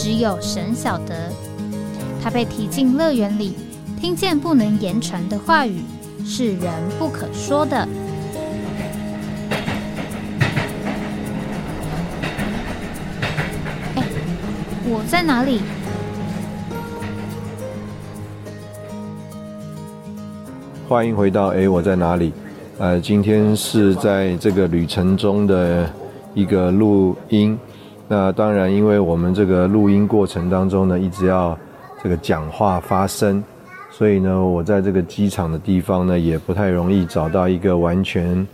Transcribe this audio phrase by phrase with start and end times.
[0.00, 1.28] 只有神晓得，
[2.22, 3.56] 他被提进乐园里，
[4.00, 5.82] 听见不能言传的话语，
[6.24, 7.76] 是人不可说的。
[13.96, 14.04] 哎，
[14.86, 15.60] 我在哪里？
[20.88, 22.32] 欢迎回到哎，我在哪里？
[22.78, 25.90] 呃，今天是在这个旅程中的
[26.34, 27.58] 一个录音。
[28.10, 31.56] 那当然，因为我们这个录音过程当中呢，一直要
[32.02, 33.44] 这个讲话发声，
[33.90, 38.46] 所以呢，我在这个机场的地方呢，也不太容易找到一个完全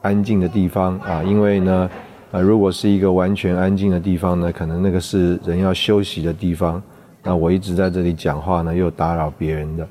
[0.00, 1.22] 安静的地方啊。
[1.22, 1.90] 因为呢，
[2.30, 6.82] 呃，如果是一个完全安静的地方呢，可能那个是人要休息的地方。
[7.22, 9.86] 那我一直在这里讲话呢，又打扰别人的，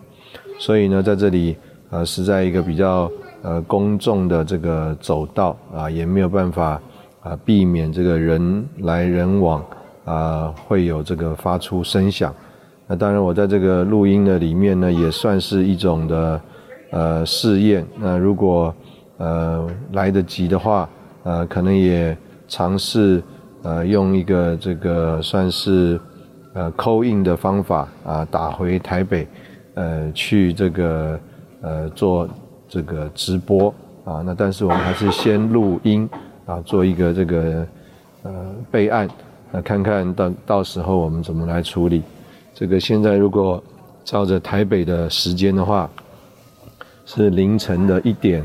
[0.57, 1.55] 所以呢，在这里
[1.91, 3.11] 呃是在一个比较
[3.44, 6.81] 呃公众的这个走道啊，也没有办法。
[7.21, 9.63] 啊，避免这个人来人往，
[10.05, 12.33] 啊，会有这个发出声响。
[12.87, 16.41] 那当然，我在这个录音的里面呢，也算是一种的
[16.91, 17.85] 呃试验。
[17.97, 18.73] 那如果
[19.17, 20.88] 呃来得及的话，
[21.23, 23.21] 呃，可能也尝试
[23.63, 25.99] 呃用一个这个算是
[26.53, 29.27] 呃扣印的方法啊，打回台北，
[29.73, 31.19] 呃，去这个
[31.61, 32.29] 呃做
[32.69, 33.73] 这个直播
[34.05, 34.23] 啊。
[34.25, 36.07] 那但是我们还是先录音。
[36.48, 37.67] 啊，做一个这个
[38.23, 39.08] 呃备案，
[39.52, 42.02] 那看看到到时候我们怎么来处理。
[42.56, 43.62] 这个现在如果
[44.06, 45.90] 照着台北的时间的话，
[47.06, 48.44] 是凌晨的一点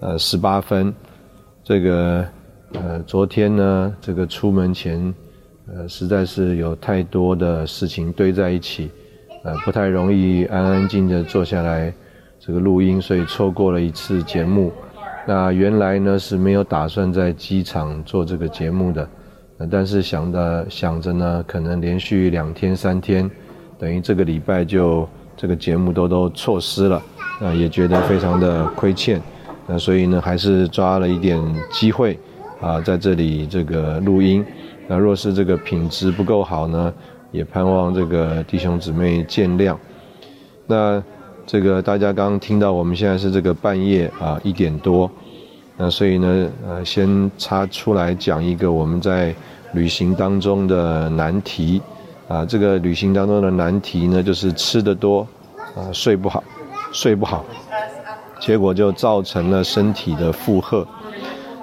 [0.00, 0.92] 呃十八分。
[1.62, 2.26] 这个
[2.72, 5.14] 呃昨天呢，这个出门前
[5.68, 8.90] 呃实在是有太多的事情堆在一起，
[9.44, 11.94] 呃不太容易安安静的坐下来
[12.40, 14.72] 这个录音，所以错过了一次节目。
[15.28, 19.06] 那原来呢是没有打算在机场做这个节目的，
[19.70, 23.30] 但是想的想着呢，可能连续两天三天，
[23.78, 25.06] 等于这个礼拜就
[25.36, 27.02] 这个节目都都错失了，
[27.42, 29.20] 啊，也觉得非常的亏欠，
[29.66, 31.38] 那所以呢还是抓了一点
[31.70, 32.18] 机会，
[32.62, 34.42] 啊，在这里这个录音，
[34.86, 36.90] 那若是这个品质不够好呢，
[37.32, 39.76] 也盼望这个弟兄姊妹见谅，
[40.66, 41.04] 那。
[41.48, 45.10] 这个大家刚刚听到，我们现在是这个半夜啊一点多，
[45.78, 49.34] 那所以呢，呃，先插出来讲一个我们在
[49.72, 51.80] 旅行当中的难题，
[52.28, 55.26] 啊，这个旅行当中的难题呢，就是吃的多，
[55.74, 56.44] 啊，睡不好，
[56.92, 57.42] 睡不好，
[58.38, 60.86] 结果就造成了身体的负荷。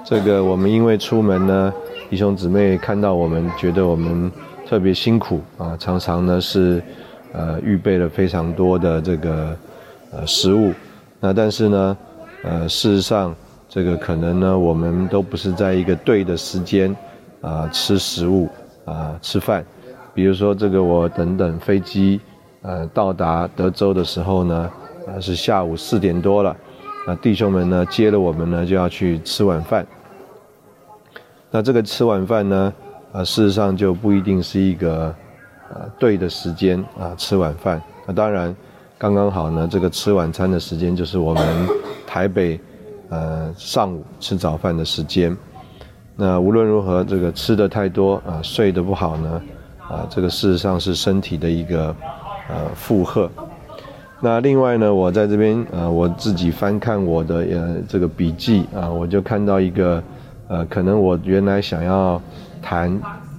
[0.04, 1.72] 这个我们因为出门呢，
[2.10, 4.32] 弟兄姊妹看到我们，觉得我们
[4.68, 6.82] 特别辛苦啊，常常呢是，
[7.32, 9.56] 呃，预备了非常多的这个。
[10.12, 10.72] 呃，食物，
[11.20, 11.96] 那但是呢，
[12.44, 13.34] 呃，事实上，
[13.68, 16.94] 这个可能呢，我们都不是在一个对的时间
[17.40, 18.48] 啊吃食物
[18.84, 19.64] 啊吃饭。
[20.14, 22.20] 比如说，这个我等等飞机
[22.62, 24.70] 呃到达德州的时候呢，
[25.08, 26.56] 啊是下午四点多了，
[27.06, 29.84] 那弟兄们呢接了我们呢就要去吃晚饭。
[31.50, 32.72] 那这个吃晚饭呢，
[33.12, 35.14] 啊事实上就不一定是一个
[35.74, 37.82] 呃对的时间啊吃晚饭。
[38.06, 38.54] 那当然。
[38.98, 41.68] 刚刚好呢，这个吃晚餐的时间就是我们
[42.06, 42.58] 台北
[43.10, 45.36] 呃上午吃早饭的时间。
[46.16, 49.42] 那无论如何，这个吃的太多啊，睡得不好呢，
[49.86, 51.94] 啊，这个事实上是身体的一个
[52.48, 53.30] 呃负荷。
[54.18, 60.02] 那另外呢，我在这边呃我自己翻看我的呃这个笔记啊，我就看到一个
[60.48, 62.18] 呃可能我原来想要
[62.62, 62.90] 谈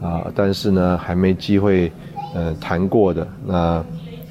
[0.04, 1.92] 啊，但是呢还没机会
[2.36, 3.84] 呃谈过的那。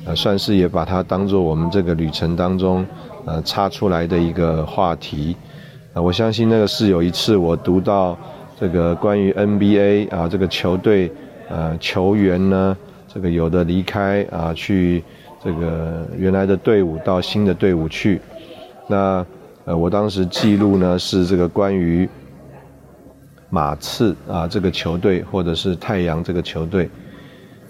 [0.07, 2.87] 呃，算是也把它当做我们这个旅程当中，
[3.25, 5.37] 呃，插出来的一个话题。
[5.93, 8.17] 啊，我相信那个是有一次我读到
[8.61, 11.11] 这个关于 NBA 啊，这个球队
[11.49, 12.77] 呃球员呢，
[13.09, 15.03] 这个有的离开啊，去
[15.43, 18.21] 这个原来的队伍到新的队伍去。
[18.87, 19.27] 那
[19.65, 22.09] 呃，我当时记录呢是这个关于
[23.51, 26.89] 马刺啊这个球队，或者是太阳这个球队。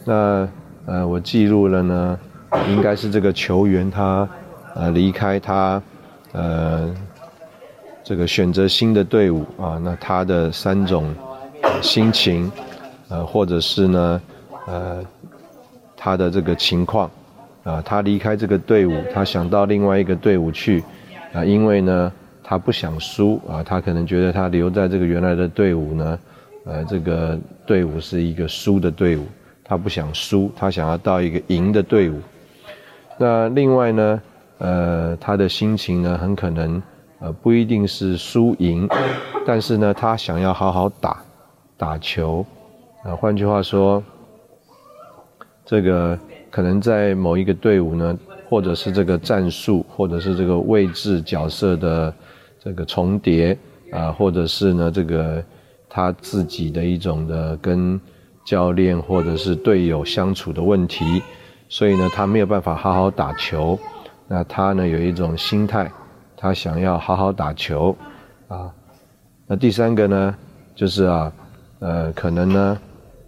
[0.05, 0.47] 那
[0.85, 2.19] 呃，我记录了呢。
[2.69, 4.29] 应该是这个球员他，
[4.75, 5.83] 呃，离开他，
[6.33, 6.95] 呃，
[8.03, 11.15] 这个选择新的队伍啊，那他的三种
[11.81, 12.51] 心情，
[13.09, 14.23] 呃，或者是呢，
[14.67, 15.05] 呃，
[15.97, 17.11] 他的这个情况，
[17.65, 20.83] 啊，他离开这个队伍，他想到另外一个队伍去，
[21.33, 22.13] 啊，因为呢，
[22.43, 26.19] 他不想输，啊，他可能觉得他留在这个原来的队伍呢，
[26.65, 29.27] 呃，这个队伍是一个输的队伍，
[29.65, 32.21] 他不想输，他想要到一个赢的队伍。
[33.19, 34.23] 那另外呢，
[34.59, 36.83] 呃，他的心情呢，很可能，
[37.21, 38.89] 呃，不一定是输赢，
[39.47, 41.23] 但是呢，他想要好好打，
[41.77, 42.45] 打球，
[43.05, 44.03] 啊，换句话说。
[45.69, 46.17] 这个
[46.49, 48.17] 可能在某一个队伍呢，
[48.49, 52.15] 或者是这个战术，或者是这个位置角色的
[52.61, 53.59] 这个重叠
[53.91, 55.43] 啊，或者是呢这个
[55.89, 58.01] 他自己的一种的跟
[58.45, 61.21] 教练或者是队友相处的问题，
[61.69, 63.79] 所以呢他没有办法好好打球。
[64.29, 65.91] 那他呢有一种心态，
[66.37, 67.97] 他想要好好打球
[68.49, 68.71] 啊。
[69.47, 70.35] 那第三个呢
[70.75, 71.33] 就是啊，
[71.81, 72.79] 呃，可能呢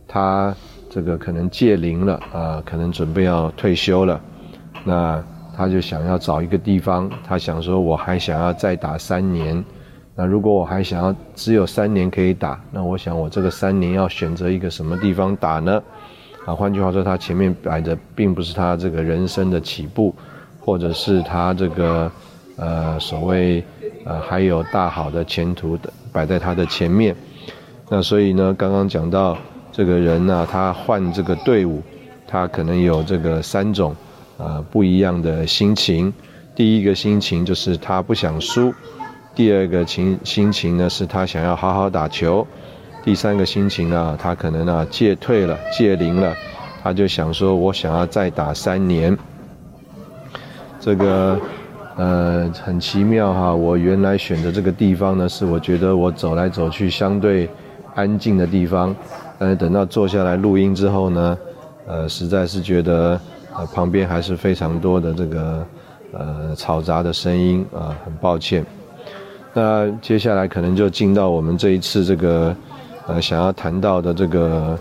[0.06, 0.54] 他。
[0.90, 4.18] 这个可能届龄了啊，可能准备要退休了，
[4.84, 5.22] 那
[5.54, 9.62] 他就想要找一个地方，他想说我还想要再打三年，
[10.14, 15.82] 那如果我还想要只有三年可以打，那我想我这个三年要选择一个什么地方打呢？
[16.48, 20.14] 啊，换句话说，他前面摆的并不是他这个人生的起步，
[20.58, 22.10] 或者是他这个
[22.56, 23.62] 呃所谓
[24.06, 27.14] 呃还有大好的前途的摆在他的前面，
[27.90, 29.36] 那所以呢，刚刚讲到。
[29.70, 31.80] 这个人呢，他换这个队伍，
[32.26, 33.94] 他可能有这个三种
[34.36, 36.12] 啊不一样的心情。
[36.56, 38.72] 第一个心情就是他不想输；
[39.36, 42.44] 第二个情心情呢是他想要好好打球；
[43.04, 46.34] 第三个心情啊，他可能啊戒退了、戒龄了，
[46.82, 49.16] 他就想说：“我想要再打三年。”
[50.78, 51.40] 这个
[51.96, 53.54] 呃很奇妙哈。
[53.54, 57.48] 我原来选择这个地方呢，是我觉得我走来走去相对
[57.94, 58.94] 安静的地方。
[59.38, 61.38] 但是等到坐下来录音之后呢，
[61.86, 63.18] 呃，实在是觉得
[63.56, 65.66] 呃旁边还是非常多的这个
[66.12, 68.66] 呃嘈杂的声音啊，很抱歉。
[69.54, 72.54] 那接下来可能就进到我们这一次这个
[73.08, 74.78] 呃想要谈到的这个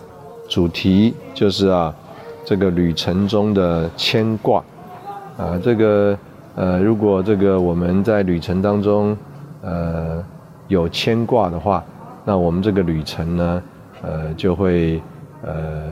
[0.48, 1.94] 主题，就是啊
[2.46, 4.64] 这个旅程中的牵挂
[5.38, 6.18] 啊，这个
[6.56, 9.18] 呃如果这个我们在旅程当中
[9.62, 10.24] 呃
[10.68, 11.84] 有牵挂的话，
[12.26, 13.64] 那我们这个旅程呢？
[14.04, 15.02] 呃，就会
[15.42, 15.90] 呃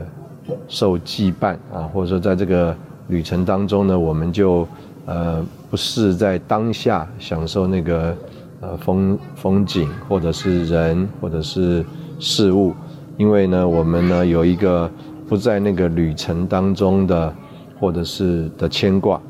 [0.68, 2.72] 受羁绊啊，或者说在这个
[3.08, 4.66] 旅程当中呢，我们就
[5.06, 8.16] 呃不是在当下享受那个
[8.60, 11.84] 呃风风景，或者是人，或者是
[12.18, 12.74] 事物，
[13.16, 14.90] 因为呢，我们呢有一个
[15.28, 17.34] 不在那个旅程当中的，
[17.78, 19.20] 或者是的牵挂。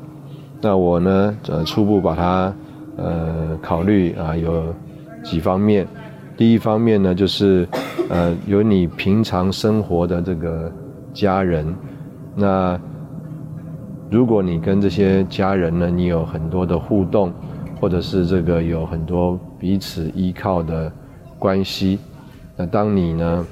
[0.61, 2.53] 那我呢，呃，初步把它
[2.97, 4.73] 呃考虑啊，有
[5.23, 5.87] 几方面。
[6.35, 7.67] 第一方面呢，就是，
[8.09, 10.71] 呃，有你平常生活的这个
[11.13, 11.75] 家人，
[12.35, 12.79] 那
[14.11, 17.33] 如果你跟这些家人呢，你有很多的互动，
[17.81, 20.91] 或者是这个有很多彼此依靠的
[21.39, 21.97] 关系，
[22.57, 23.45] 那当你呢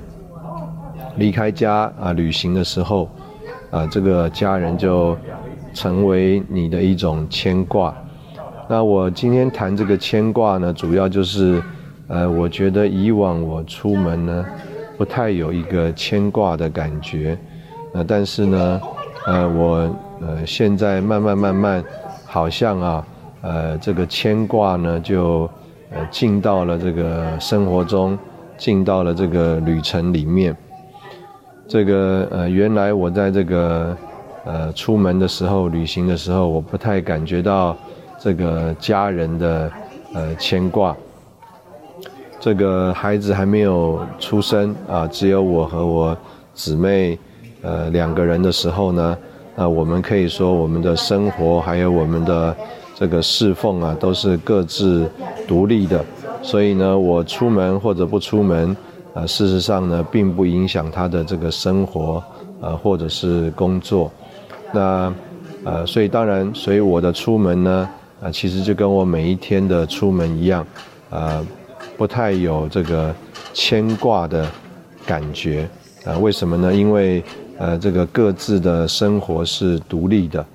[1.15, 3.09] 离开家啊旅行的时候，
[3.71, 5.15] 啊，这个家人就
[5.73, 7.95] 成为你的一种牵挂。
[8.67, 11.61] 那我今天谈这个牵挂呢，主要就是。
[12.07, 14.45] 呃，我觉得以往我出门呢，
[14.95, 17.35] 不太有一个牵挂的感觉，
[17.95, 18.81] 呃，但是呢，
[19.25, 21.83] 呃，我呃现在慢慢慢慢，
[22.27, 23.07] 好像啊，
[23.41, 25.49] 呃，这个牵挂呢就
[25.89, 28.15] 呃进到了这个生活中，
[28.57, 30.55] 进到了这个旅程里面。
[31.67, 33.97] 这个呃，原来我在这个
[34.45, 37.75] 呃出门的时候，旅行的时候，我不太感觉到
[38.19, 39.71] 这个家人的
[40.13, 40.95] 呃牵挂。
[42.39, 46.15] 这个孩子还没有出生啊，只有我和我
[46.53, 47.17] 姊妹，
[47.63, 49.17] 呃，两个人的时候呢，
[49.55, 52.55] 啊，我们可以说我们的生活还有我们的
[52.93, 55.09] 这个侍奉啊，都是各自
[55.47, 56.05] 独立的。
[56.45, 58.77] 所以呢，我出门或者不出门，
[59.15, 62.23] 啊，事实上呢，并不影响他的这个生活，
[62.61, 64.11] 呃，或者是工作。
[64.71, 65.11] 那，
[65.63, 67.89] 呃，所以当然，所以我的出门呢，
[68.21, 70.65] 啊，其实就跟我每一天的出门一样，
[71.09, 71.43] 啊。
[71.97, 73.15] 不太有这个
[73.53, 74.45] 牵挂的
[75.05, 75.65] 感觉
[76.03, 76.17] 啊？
[76.17, 76.75] 为什么呢？
[76.75, 77.23] 因为
[77.57, 80.45] 呃，这个各自的生活是独立的，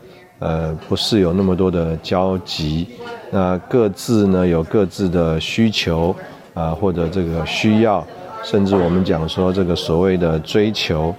[0.41, 2.89] 呃，不是有那么多的交集。
[3.31, 6.13] 那各自呢有各自的需求
[6.53, 8.05] 啊，或者这个需要，
[8.43, 11.15] 甚至我们讲说这个所谓的追求。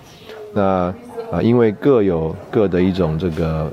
[0.54, 0.94] 那
[1.32, 3.72] 啊，因为各有各的一种这个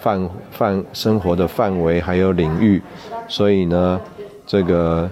[0.00, 2.82] 范范生活的范围还有领域，
[3.28, 4.00] 所以呢，
[4.44, 5.08] 这个。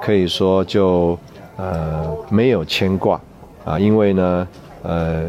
[0.00, 1.18] 可以说就
[1.56, 3.20] 呃没有牵挂
[3.64, 4.48] 啊，因为呢
[4.84, 5.24] 呃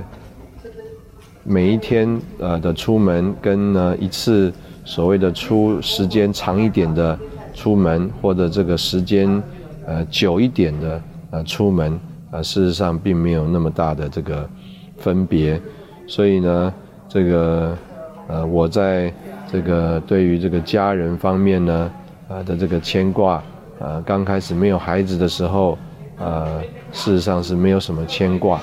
[1.52, 4.54] 每一天呃的出门跟呢一次
[4.86, 7.18] 所谓的出时间长一点的
[7.56, 9.42] 出门或者这个时间
[9.88, 11.02] 呃久一点的
[11.32, 14.48] 呃出门啊，事实上并没有那么大的这个
[15.00, 15.60] 分别，
[16.06, 16.72] 所以呢，
[17.08, 17.76] 这个
[18.28, 19.12] 呃我在
[19.52, 21.92] 这个对于这个家人方面呢
[22.28, 23.42] 啊的这个牵挂
[23.80, 25.76] 啊，刚开始没有孩子的时候
[26.20, 26.46] 啊，
[26.92, 28.62] 事实上是没有什么牵挂。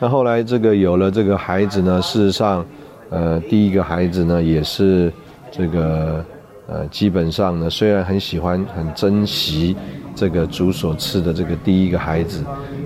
[0.00, 2.64] 那后来这个有了这个孩子呢，事实上，
[3.10, 5.12] 呃，第一个孩子呢也是
[5.50, 6.24] 这个
[6.68, 9.74] 呃，基本上呢，虽然很喜欢、很珍惜
[10.14, 12.44] 这个主所赐的这个第一个孩子，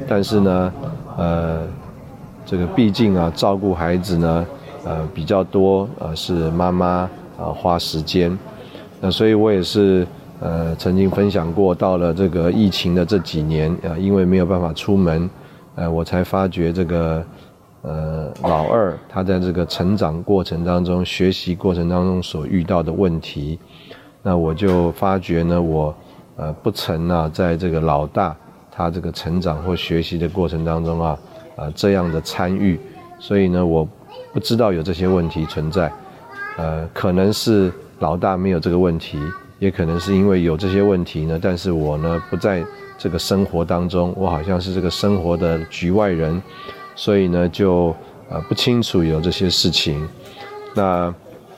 [0.09, 0.73] 但是呢，
[1.19, 1.66] 呃，
[2.47, 4.47] 这个毕竟啊，照顾孩子呢，
[4.85, 6.87] 呃，比较多，呃，是妈妈
[7.38, 8.37] 啊花时间。
[9.02, 10.07] 那所以我也是
[10.40, 15.28] 呃，曾经分享过，到了这个疫情的这几年啊，因为没有办法出门。
[15.75, 17.25] 呃，我才发觉这个，
[17.81, 23.59] 呃，老二他在这个成长过程当中、学习过程当中所遇到的问题，
[24.23, 25.95] 那我就发觉呢，我
[26.37, 28.37] 呃不曾啊，在这个老大
[28.71, 31.19] 他这个成长或学习的过程当中啊，
[31.57, 32.79] 啊这样的参与，
[33.19, 33.88] 所以呢，我
[34.31, 35.91] 不知道有这些问题存在，
[36.59, 39.19] 呃，可能是老大没有这个问题，
[39.59, 42.62] 也可能是因为有这些问题呢，但是我呢不在。
[43.02, 46.40] 这个生活当中，我好像是这个生活的局外人，
[46.94, 47.92] 所以呢，就
[48.30, 50.09] 呃不清楚有这些事情。
[50.73, 51.12] 那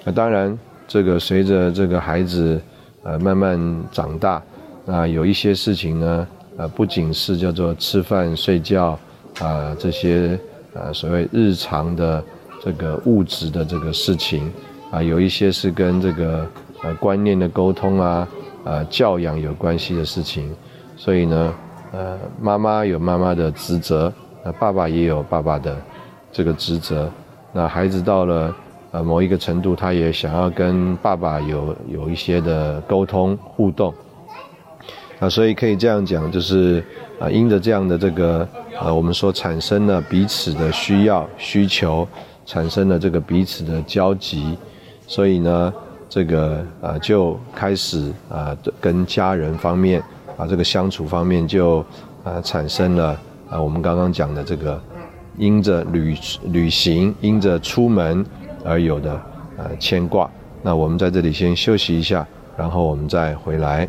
[0.05, 0.59] 那当然，
[0.89, 2.59] 这个随着这个孩子
[3.03, 4.43] 呃慢慢长大，
[4.87, 8.99] 那有一些事情呢，呃不仅是叫做吃饭睡觉
[9.41, 10.41] 啊这些
[10.73, 12.25] 呃所谓日常的
[12.63, 14.51] 这个物质的这个事情
[14.91, 16.47] 啊，有一些是跟这个
[16.83, 18.27] 呃观念的沟通啊
[18.65, 20.51] 啊教养有关系的事情。
[20.97, 21.55] 所以呢，
[21.93, 24.13] 呃，妈妈有妈妈的职责，
[24.45, 25.77] 那爸爸也有爸爸的
[26.33, 27.11] 这个职责。
[27.53, 28.55] 那孩子到了
[28.93, 33.93] 呃某一个程度，他也想要跟爸爸有有一些的沟通互动。
[35.21, 36.83] 啊，所以可以这样讲，就是
[37.21, 38.47] 啊，因着这样的这个
[38.81, 42.07] 呃，我们说产生了彼此的需要需求，
[42.47, 44.59] 产生了这个彼此的交集，
[45.07, 45.73] 所以呢，
[46.09, 50.03] 这个啊就开始啊跟家人方面。
[50.37, 51.85] 啊，这个相处方面就
[52.25, 54.83] 啊产生了啊，我们刚刚讲的这个
[55.37, 56.17] 因着旅
[56.51, 58.25] 旅行、因着出门
[58.65, 59.21] 而有的
[59.57, 60.29] 呃牵挂。
[60.63, 62.27] 那我们在这里先休息一下，
[62.57, 63.89] 然后我们再回来。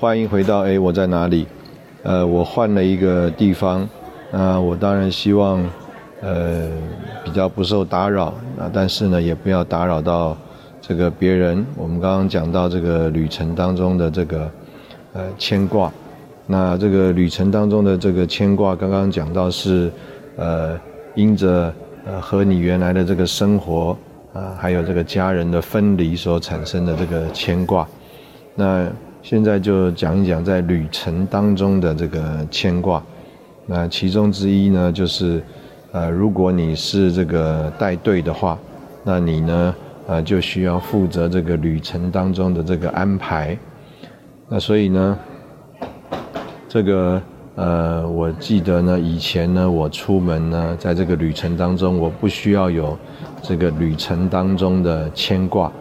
[0.00, 1.46] 欢迎回到哎，我在哪里？
[2.04, 3.88] 呃，我换了一个地方，
[4.30, 5.64] 那我当然希望，
[6.20, 6.68] 呃，
[7.24, 8.26] 比较不受打扰，
[8.58, 10.36] 啊，但是呢，也不要打扰到
[10.82, 11.64] 这个别人。
[11.74, 14.50] 我们刚刚讲到这个旅程当中的这个
[15.14, 15.90] 呃牵挂，
[16.46, 19.90] 那这个旅程当中的这个牵挂，刚刚讲到是
[20.36, 20.78] 呃
[21.14, 21.72] 因着
[22.04, 23.96] 呃和你原来的这个生活
[24.34, 27.88] 啊，还有这个家人的分离所产生的这个牵挂，
[28.54, 28.86] 那。
[29.24, 33.02] 现在就讲一讲在旅程当中的这个牵挂，
[33.64, 35.42] 那其中之一呢，就是，
[35.92, 38.58] 呃，如果你是这个带队的话，
[39.02, 39.74] 那你呢，
[40.06, 43.56] 呃，就需要负责这个旅程当中的这个安排。
[44.46, 45.18] 那所以呢，
[46.68, 47.22] 这个
[47.54, 52.94] 呃，我记得呢，以前呢，我出门呢，在这个旅程当中，我不需要有
[53.40, 55.72] 这个旅程当中的牵挂，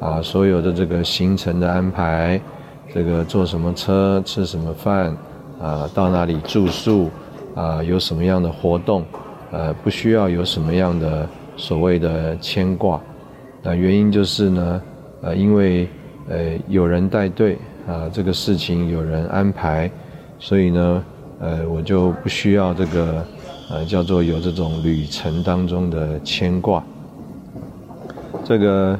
[0.00, 2.38] 啊，所有的这个行程的安排。
[2.92, 5.16] 这个坐什么车，吃什么饭，
[5.62, 7.08] 啊，到哪里住宿，
[7.54, 9.04] 啊，有什么样的活动，
[9.52, 13.00] 呃，不需要有什么样的所谓的牵挂，
[13.62, 14.82] 那原因就是呢，
[15.22, 15.88] 呃，因为
[16.28, 17.56] 呃有人带队，
[17.86, 19.88] 啊，这个事情有人安排，
[20.40, 21.04] 所以呢，
[21.38, 23.24] 呃，我就不需要这个，
[23.70, 26.82] 呃，叫做有这种旅程当中的牵挂。
[28.42, 28.98] 这个，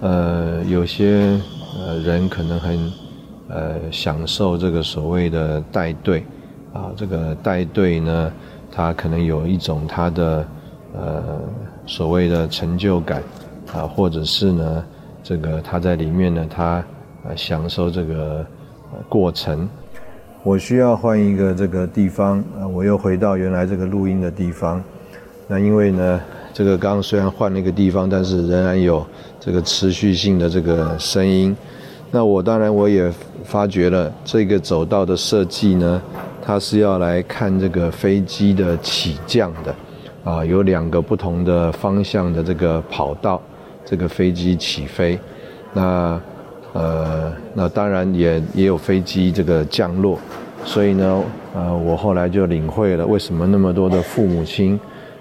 [0.00, 1.38] 呃，有些
[1.76, 2.90] 呃人可能很。
[3.48, 6.22] 呃，享受这个所谓的带队，
[6.72, 8.32] 啊，这个带队呢，
[8.70, 10.46] 他可能有一种他的
[10.94, 11.40] 呃
[11.86, 13.22] 所谓的成就感，
[13.72, 14.84] 啊，或者是呢，
[15.22, 16.84] 这个他在里面呢，他
[17.26, 18.44] 呃享受这个
[19.08, 19.68] 过程。
[20.42, 24.82] 我需要换一个这个地方，啊，我又回到原来这个录音的地方。
[25.46, 26.20] 那因为呢，
[26.52, 29.04] 这个刚虽然换了一个地方，但是仍然有
[29.40, 31.56] 这个持续性的这个声音。
[32.10, 33.12] 那我当然我也
[33.48, 36.02] 发觉了这个走道的设计呢，
[36.42, 39.74] 它是要来看这个飞机的起降的，
[40.22, 43.40] 啊，有两个不同的方向的这个跑道，
[43.86, 45.18] 这个飞机起飞。
[45.72, 46.20] 那
[46.74, 50.18] 呃，那当然也也有飞机这个降落。
[50.66, 51.22] 所以呢，
[51.54, 54.78] 呃，我后来就领会了为什么那么多的父母亲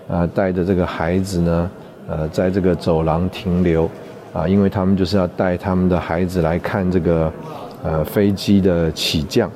[0.10, 1.72] 啊带着这个孩子呢，
[2.10, 3.90] 呃，在这个走廊停留
[4.34, 7.32] 啊，因为他们就是要带他们的孩子来看这个
[7.84, 9.50] 呃飞机的起降。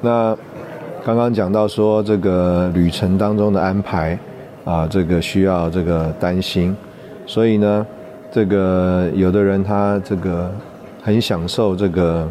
[0.00, 0.36] 那
[1.04, 4.18] 刚刚讲到说这个旅程当中的安排
[4.64, 6.74] 啊，这个需要这个担心，
[7.26, 7.86] 所以呢，
[8.32, 10.50] 这个有的人他这个
[11.02, 12.28] 很享受这个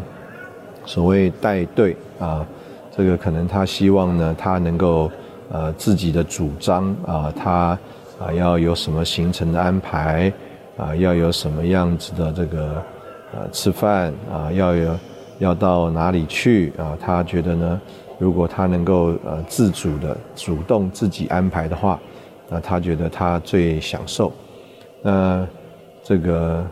[0.84, 2.44] 所谓带队啊，
[2.96, 5.10] 这个可能他希望呢，他能够
[5.50, 7.78] 呃自己的主张啊，他
[8.18, 10.32] 啊要有什么行程的安排
[10.76, 12.82] 啊，要有什么样子的这个
[13.34, 14.96] 呃吃饭啊，要有。
[15.40, 16.96] 要到哪里去啊？
[17.00, 17.80] 他觉得呢，
[18.20, 21.98] 如果他能够呃自主的主动自己安排的话，
[22.48, 24.32] 那他觉得他最享受。
[25.02, 25.44] 那
[26.04, 26.64] 这个，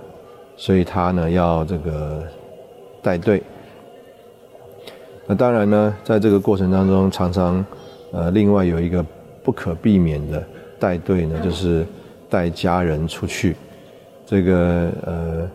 [0.57, 2.23] 所以他呢要这个
[3.03, 3.43] 带队。
[5.27, 7.67] 那当然呢，在这个过程当中，常常
[8.13, 9.05] 呃另外有一个
[9.43, 10.41] 不可避免的
[10.79, 11.85] 带队呢，就是
[12.31, 13.57] 带家人出去。
[14.25, 15.51] 这个呃。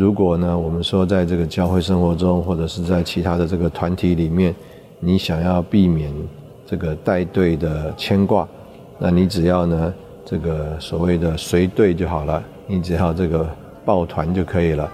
[0.00, 4.54] 如果呢，我们说在这个教会生活中，或者是在其他的这个团体里面，
[4.98, 6.10] 你想要避免
[6.64, 8.48] 这个带队的牵挂，
[8.98, 9.92] 那你只要呢，
[10.24, 13.46] 这个所谓的随队就好了，你只要这个
[13.84, 14.90] 抱团就可以了。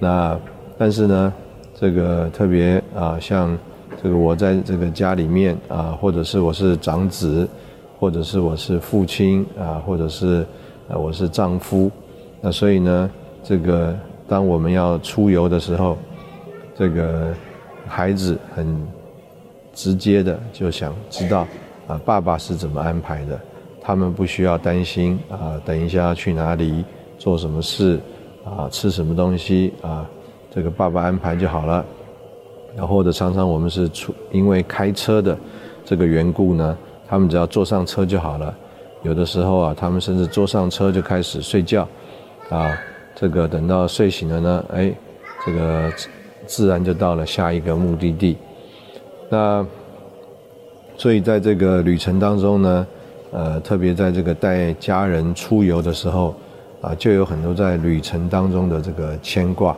[0.00, 0.36] 那
[0.76, 1.32] 但是呢，
[1.76, 3.56] 这个特别啊，像
[4.02, 7.48] 这个我在这个家里面啊，或者是我是长子，
[7.96, 10.44] 或者是我是父亲啊，或者是
[10.88, 11.88] 呃我是丈夫，
[12.40, 13.08] 那所以呢，
[13.44, 13.96] 这个。
[14.28, 15.98] 当我们要出游的时候，
[16.74, 17.34] 这个
[17.86, 18.86] 孩子很
[19.74, 21.46] 直接的就想知道
[21.86, 23.38] 啊，爸爸是怎么安排的？
[23.80, 26.84] 他们不需要担心啊，等一下要去哪里，
[27.18, 27.98] 做什么事
[28.44, 30.08] 啊，吃什么东西啊，
[30.50, 31.84] 这个爸爸安排就好了。
[32.76, 35.36] 然后或者常常我们是出因为开车的
[35.84, 38.54] 这个缘故呢，他们只要坐上车就好了。
[39.02, 41.86] 有的时候啊，他们甚至坐上车就开始睡觉
[42.48, 42.72] 啊。
[43.14, 44.92] 这个等到睡醒了呢，哎，
[45.46, 45.92] 这个
[46.46, 48.36] 自然就到了下一个目的地。
[49.28, 49.64] 那
[50.96, 52.86] 所以在这个旅程当中呢，
[53.30, 56.34] 呃，特别在这个带家人出游的时候，
[56.80, 59.76] 啊，就有很多在旅程当中的这个牵挂。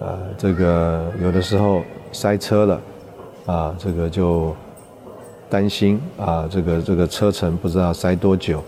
[0.00, 2.80] 呃，这个有的时候塞车了，
[3.46, 4.54] 啊，这个就
[5.50, 8.62] 担心啊，这个这个车程不知道塞多久，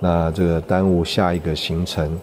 [0.00, 2.18] 那这个耽误下一个行程。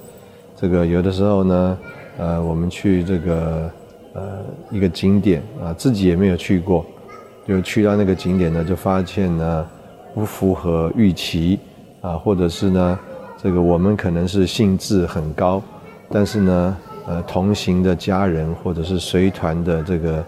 [0.56, 1.78] 这个有的时候呢，
[2.18, 3.70] 呃，我们去这个
[4.14, 4.40] 呃
[4.72, 6.86] 一个景点啊，自己也没有去过，
[7.46, 9.68] 就去到那个景点呢，就发现呢
[10.14, 11.60] 不符合预期
[12.02, 13.00] 啊，或者是呢，
[13.38, 15.62] 这个我们可能是兴致很高，
[16.10, 20.24] 但是呢，呃，同行的家人或者是随团的这个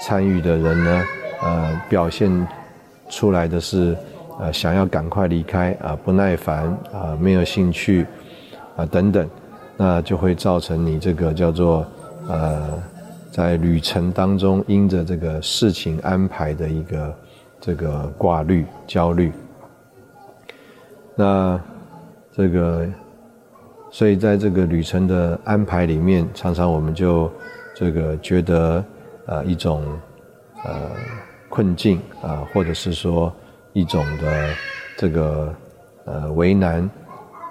[0.00, 1.02] 参与的人呢，
[1.42, 2.48] 呃，表现
[3.10, 3.94] 出来的是
[4.38, 8.06] 呃想要赶快离开啊，不耐烦啊，没有兴趣
[8.74, 9.28] 啊等等。
[9.82, 11.86] 那就会造成你这个叫做，
[12.28, 12.78] 呃，
[13.30, 17.14] 在旅程当中因着这个事情安排的一个
[17.58, 19.32] 这个挂虑、焦虑。
[21.16, 21.58] 那
[22.30, 22.86] 这个，
[23.90, 27.32] 所以在这个旅程的安排里面，常常我们就
[27.74, 28.84] 这个觉得
[29.24, 29.82] 呃一种
[30.62, 30.90] 呃
[31.48, 33.32] 困境啊，或者是说
[33.72, 34.50] 一种的
[34.98, 35.54] 这个
[36.04, 36.90] 呃为难，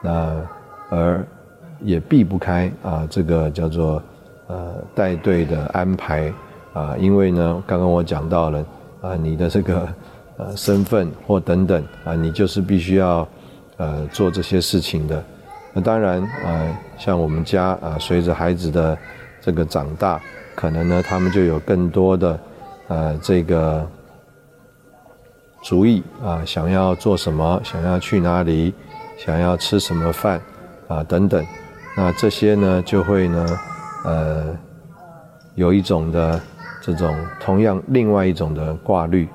[0.03, 0.47] 那
[0.91, 1.25] 而。
[1.81, 4.01] 也避不开啊，这个叫做
[4.47, 6.33] 呃带队的安排
[6.73, 8.65] 啊，因为呢，刚刚我讲到了
[9.01, 9.87] 啊，你的这个
[10.37, 13.27] 呃身份或等等啊，你就是必须要
[13.77, 15.23] 呃做这些事情的。
[15.73, 18.97] 那当然啊，像我们家啊，随着孩子的
[19.41, 20.19] 这个长大，
[20.55, 22.39] 可能呢，他们就有更多的
[22.87, 23.87] 呃这个
[25.61, 28.73] 主意啊，想要做什么，想要去哪里，
[29.17, 30.41] 想要吃什么饭
[30.87, 31.45] 啊等等。
[32.01, 33.45] 那这些呢，就会呢，
[34.05, 34.57] 呃，
[35.55, 36.39] 有一种的
[36.79, 39.27] 这种同样另外一种的挂虑，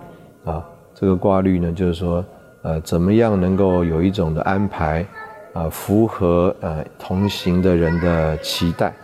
[0.46, 2.24] 啊，这个挂虑呢，就是说，
[2.62, 5.07] 呃，怎么样能够有一种的安排，
[5.53, 8.94] 啊，符合呃同行的人的期待。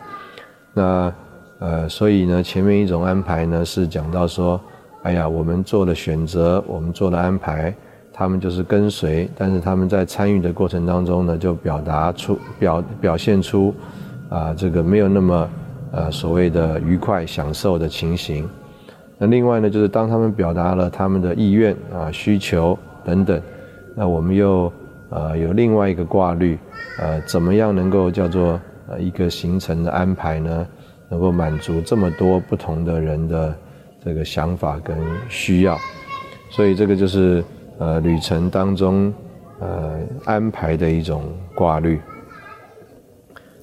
[0.72, 1.12] 那
[1.58, 4.58] 呃，所以呢，前面一种安排呢，是讲到说，
[5.02, 7.74] 哎呀，我们做了选择，我们做了安排。
[8.12, 13.74] 他们就是跟随，但是他们在参与的过程当中呢，就表达出表表现出，
[14.28, 15.48] 啊，这个没有那么，
[15.92, 18.48] 呃，所谓的愉快享受的情形。
[19.18, 23.40] 那另外呢，就是当他们表达了他们的意愿啊、需求等等，
[23.94, 24.72] 那我们又
[25.10, 26.58] 呃有另外一个挂虑，
[26.98, 30.66] 呃，怎么样能够叫做呃一个行程的安排呢？
[31.08, 33.52] 能够满足这么多不同的人的
[34.04, 34.96] 这个想法跟
[35.28, 35.76] 需要，
[36.50, 37.42] 所以这个就是
[37.80, 39.12] 呃旅程当中
[39.58, 42.00] 呃安排的一种挂虑。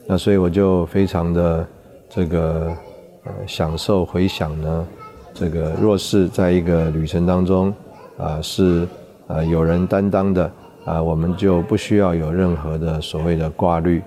[0.06, 1.67] 那所以我就非常的
[2.10, 2.75] 这个
[3.23, 4.88] 呃享受回想呢，
[5.34, 7.73] 这个若是在一个旅程当中
[8.17, 8.88] 啊是
[9.27, 10.51] 呃有人担当的
[10.86, 14.01] 啊，我们就不需要有任何的所谓的挂虑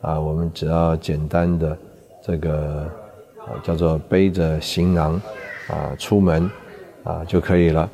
[0.00, 1.78] 啊，我们只要简单的
[2.22, 2.86] 这个
[3.62, 5.20] 叫做背着行囊
[5.68, 6.50] 啊出门
[7.04, 7.88] 啊就可以了。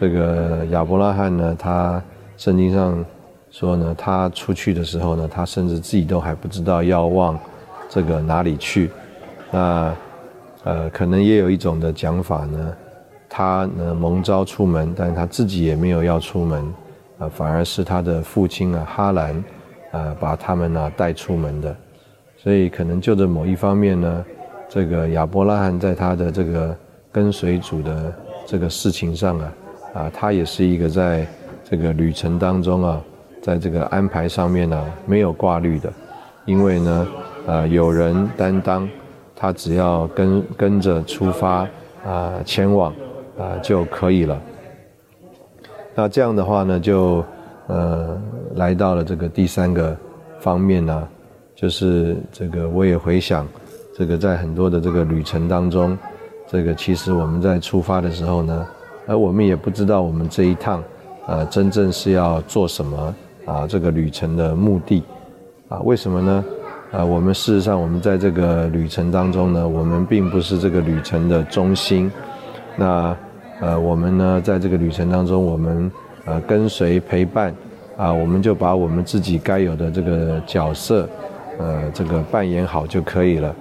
[0.00, 2.02] 这个亚伯拉罕呢，他
[2.36, 3.04] 圣经上。
[3.54, 7.38] 说呢，他出去的时候呢，他甚至自己都还不知道要往
[7.86, 8.90] 这个哪里去。
[9.50, 9.94] 那
[10.64, 12.74] 呃，可能也有一种的讲法呢，
[13.28, 16.64] 他呢蒙召出门，但是他自己也没有要出门，
[17.18, 19.44] 啊，反而是他的父亲啊哈兰
[19.90, 21.76] 啊把他们呢带出门的。
[22.38, 24.24] 所以可能就着某一方面呢，
[24.66, 26.74] 这个亚伯拉罕在他的这个
[27.12, 28.14] 跟随主的
[28.46, 29.52] 这个事情上啊，
[29.92, 31.26] 啊，他也是一个在
[31.64, 33.00] 这个旅程当中啊。
[33.42, 35.92] 在这个安排上面呢，没有挂虑的，
[36.44, 37.08] 因为呢，
[37.44, 38.88] 呃，有人担当，
[39.34, 41.66] 他只要跟跟着出发
[42.06, 42.94] 啊，前往
[43.36, 44.40] 啊就可以了。
[45.92, 47.24] 那这样的话呢，就
[47.66, 48.16] 呃
[48.54, 49.96] 来到了这个第三个
[50.38, 51.08] 方面呢，
[51.52, 53.44] 就是这个我也回想，
[53.92, 55.98] 这个在很多的这个旅程当中，
[56.46, 58.66] 这个其实我们在出发的时候呢，
[59.06, 60.82] 而我们也不知道我们这一趟
[61.26, 63.14] 啊真正是要做什么。
[63.44, 65.02] 啊，这个旅程的目的，
[65.68, 66.44] 啊，为什么呢？
[66.92, 72.08] 啊，我们事实上，我们在这个旅程当中呢，我们并不是这个旅程的中心。
[72.76, 73.16] 那，
[73.60, 75.90] 呃，我们呢，在这个旅程当中，我们
[76.24, 77.52] 呃跟随陪伴，
[77.96, 81.08] 啊，我们就把我们自己该有的这个角色，
[81.58, 83.52] 呃，这个扮演好就可以了。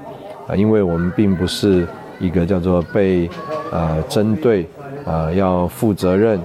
[0.48, 1.88] 啊，因为我们并不是
[2.20, 3.28] 一个叫做被
[3.72, 4.68] 呃针对，
[5.06, 6.40] 啊，要负责任，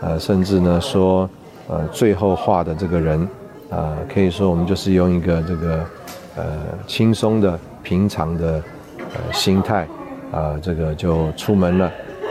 [0.00, 1.28] 呃，甚至呢说。
[1.68, 3.26] 呃，最后画的这个人，
[3.70, 5.86] 啊，可以说我们就是用一个这个，
[6.36, 6.44] 呃，
[6.88, 8.60] 轻松的、平常的，
[8.98, 9.86] 呃，心态，
[10.32, 11.90] 啊，这个就出门了，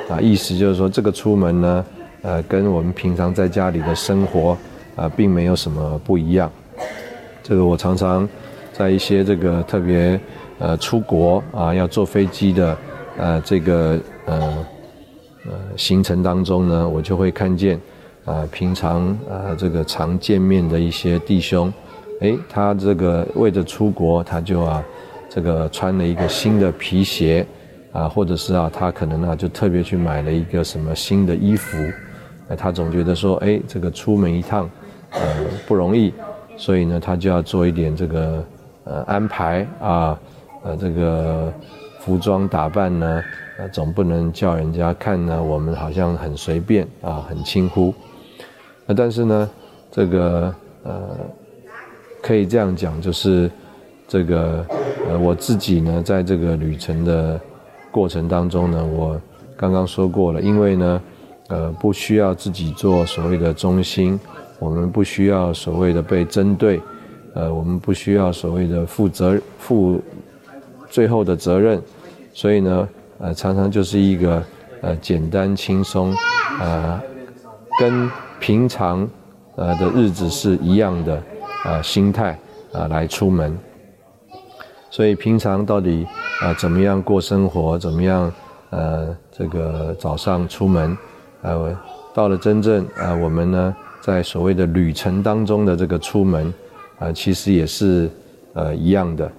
[0.09, 1.85] 啊，意思就是说这个出门呢，
[2.23, 4.55] 呃，跟我们平常在家里的生活，
[4.97, 6.51] 啊，并没有什么不一样。
[7.41, 8.27] 这个我常常
[8.73, 10.19] 在一些这个特别，
[10.59, 12.77] 呃，出国啊，要坐飞机的，
[13.17, 14.53] 呃，这个呃，
[15.45, 17.79] 呃，行程当中呢，我就会看见。
[18.23, 21.73] 啊，平常啊，这个常见面的一些弟兄，
[22.19, 24.83] 哎，他这个为着出国，他就啊，
[25.27, 27.43] 这个穿了一个新的皮鞋，
[27.91, 31.75] 啊，或者是啊，他可能啊，就特别去买了一个什么新的衣服，
[32.49, 34.69] 哎，他总觉得说，哎，这个出门一趟，
[35.09, 35.19] 呃，
[35.67, 36.13] 不容易，
[36.55, 38.45] 所以呢，他就要做一点这个
[38.83, 40.19] 呃安排啊，
[40.63, 41.51] 呃，这个
[42.01, 43.23] 服装打扮呢，
[43.61, 47.93] 呃，总不能叫人家看呢，我们好像很随便啊，很轻忽。
[48.87, 49.47] 那但是呢，
[49.91, 51.15] 这个呃，
[52.23, 53.51] 可以这样讲，就是
[54.07, 54.65] 这个
[55.07, 57.39] 呃，我自己呢，在这个旅程的
[57.91, 59.21] 过程当中呢，我
[59.55, 61.01] 刚刚说过了，因为呢，
[61.49, 64.19] 呃，不需要自己做所谓的中心，
[64.57, 66.81] 我们不需要所谓的被针对，
[67.35, 70.01] 呃，我们不需要所谓的负责负
[70.89, 71.79] 最后的责任，
[72.33, 72.89] 所以呢，
[73.21, 74.43] 呃，常常就是一个
[74.81, 76.11] 呃简单轻松，
[76.59, 76.99] 呃，
[77.79, 79.07] 跟平常，
[79.55, 81.21] 呃的日子是一样的，
[81.63, 82.37] 啊心态
[82.73, 83.55] 啊来出门，
[84.89, 86.07] 所以平常到底
[86.41, 88.33] 啊怎么样过生活，怎么样
[88.71, 90.97] 呃这个早上出门，
[91.43, 91.77] 呃
[92.15, 96.51] 到了真正啊我们呢在所谓的旅程当中的这个出门，
[96.97, 98.09] 啊其实也是
[98.53, 99.31] 呃一样的，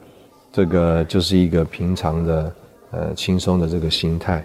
[0.52, 2.52] 这个就是一个平常的
[2.92, 4.44] 呃轻松的这个心态，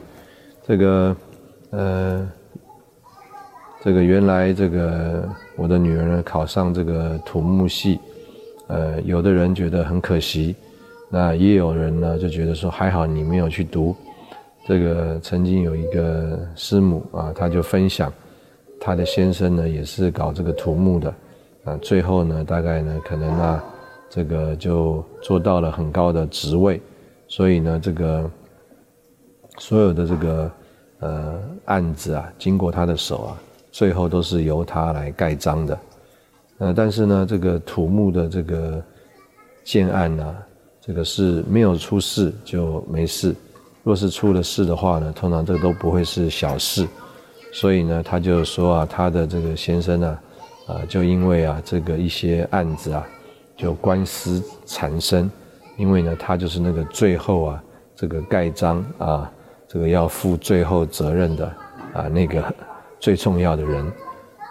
[0.66, 1.16] 这个
[1.70, 2.28] 呃。
[3.84, 5.24] 这个原来这个
[5.56, 8.00] 我的女儿呢考上这个土木系，
[8.68, 10.56] 呃，有的人觉得很可惜，
[11.10, 13.96] 那也有人呢就觉得说还好你没有去读。
[14.68, 18.12] 这个曾经有一个师母啊，她就分享，
[18.82, 21.14] 她的先生呢也是搞这个土木的，
[21.64, 23.64] 啊，最后呢大概呢可能啊
[24.10, 26.82] 这个就做到了很高的职位，
[27.28, 28.30] 所以呢这个
[29.58, 30.52] 所有的这个
[31.00, 33.38] 呃案子啊经过他的手啊。
[33.70, 35.80] 最后都是由他来盖章的，
[36.58, 38.84] 呃，但是呢，这个土木的这个
[39.64, 40.36] 建案呢，
[40.82, 43.36] 这个是没有出事就没事，
[43.84, 46.88] 若是出了事的话呢，通常这都不会是小事，
[47.54, 50.20] 所以呢，他就说啊，他的这个先生呢，
[50.66, 53.08] 啊，就因为啊这个一些案子啊，
[53.56, 55.30] 就官司缠身，
[55.78, 57.64] 因为呢他就是那个最后啊
[57.96, 59.32] 这个盖章啊，
[59.68, 61.46] 这个要负最后责任的
[61.94, 62.44] 啊那个
[63.00, 63.90] 最重要的人。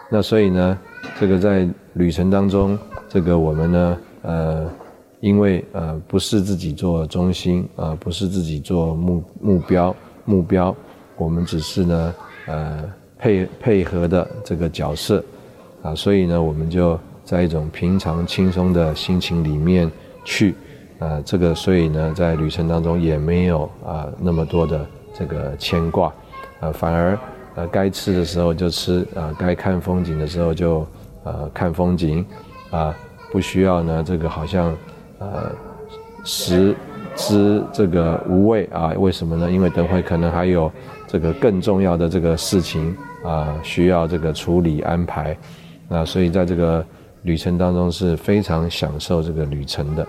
[0.09, 0.77] 那所以呢，
[1.19, 4.71] 这个在旅程当中，这个我们呢，呃，
[5.19, 10.73] 因为呃不是自己做中心啊，不是自己做目目标目标，
[11.17, 12.83] 我们只是呢，呃
[13.17, 15.23] 配配合的这个角色
[15.81, 19.91] 啊，所以呢，我们就在一种平常轻松的心情里面
[20.23, 20.55] 去
[20.99, 26.13] 啊，这个所以呢，在旅程当中也没有啊那么多的这个牵挂
[26.59, 27.17] 啊，反而。
[27.57, 30.85] 呃，该吃的时候就吃啊，该看风景的时候就
[31.23, 32.23] 呃看风景，
[32.69, 32.95] 啊，
[33.31, 34.77] 不需要呢这个好像
[35.17, 35.51] 呃
[36.23, 36.75] 食
[37.15, 39.49] 之这个无味啊，为什么呢？
[39.49, 40.71] 因为等会可能还有
[41.07, 45.35] 这个更重要的这个事情啊，需要这个处理安排，
[45.89, 46.85] 那所以在这个
[47.23, 50.07] 旅程当中是非常享受这个旅程的。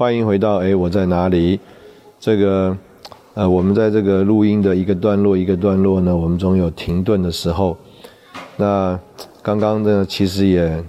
[0.00, 1.60] 欢迎回到哎，我在哪里？
[2.18, 2.74] 这个，
[3.34, 7.76] 呃，我们在这个录音的一个段落一个段落呢，我们总有停顿的时候。
[8.56, 8.98] 那
[9.42, 10.82] 刚刚呢，其实也，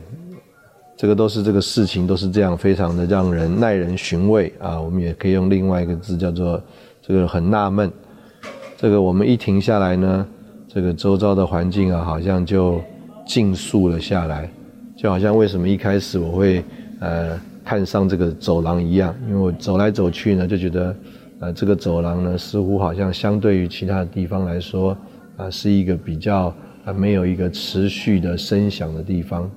[0.96, 4.80] 这个都是这个事情都是这样，非常的让人耐人寻味啊。
[4.80, 6.64] 我们也可以用另外一个字叫做
[7.06, 7.92] 这个很纳闷。
[8.78, 10.26] 这个我们一停下来呢，
[10.74, 12.80] 这个周遭的环境啊，好像就
[13.28, 14.50] 静肃了下来，
[14.96, 16.64] 就好像为什么一开始我会
[17.02, 17.38] 呃。
[17.72, 20.94] 看上这个走廊一样，因为我走来走去呢，就觉得，
[21.40, 24.98] 呃，这个走廊呢，似乎好像相对于其他的地方来说，
[25.38, 26.54] 啊，是一个比较
[26.84, 29.50] 啊没有一个持续的声响的地方。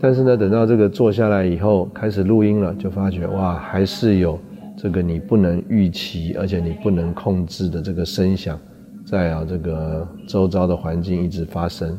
[0.00, 4.38] 但是呢，等到这个坐下来以后，开始录音了，就发觉哇，还是有
[4.76, 8.56] 这个你不能预期，而且你不能控制的这个声响，
[9.04, 11.98] 在啊这个周遭的环境一直发生。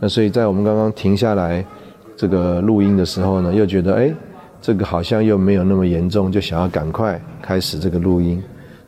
[0.00, 1.64] 那所以在我们刚刚停下来。
[2.20, 4.14] 这个录音的时候呢，又觉得哎，
[4.60, 8.42] 这个好像又没有那么严重，就想要赶快开始这个录音。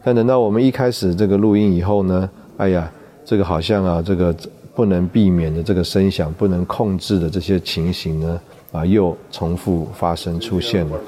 [0.04, 2.92] 但等到我们一开始这个录音以后呢，哎呀，
[3.24, 4.36] 这个好像啊，这个
[4.74, 8.40] 不能避免的这个声响，不能控制的这些情形呢，
[8.70, 11.00] 啊，又重复发生出现了。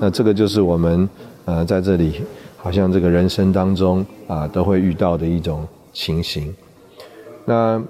[0.00, 1.08] 那这个就是我们
[1.44, 2.22] 呃在这里
[2.56, 6.52] 好像这个人生当中啊都会遇到的一种情形。
[7.44, 7.80] 那。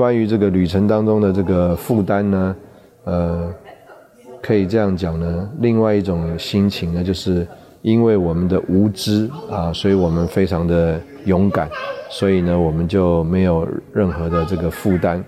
[0.00, 2.56] 关于这个旅程当中的这个负担呢，
[3.04, 3.52] 呃，
[4.40, 5.46] 可以这样讲呢。
[5.58, 7.46] 另外一种心情呢，就是
[7.82, 11.68] 因为我们的无知啊，所以我们非常的勇敢，
[12.08, 15.22] 所以呢，我们就没有任何的这个负担。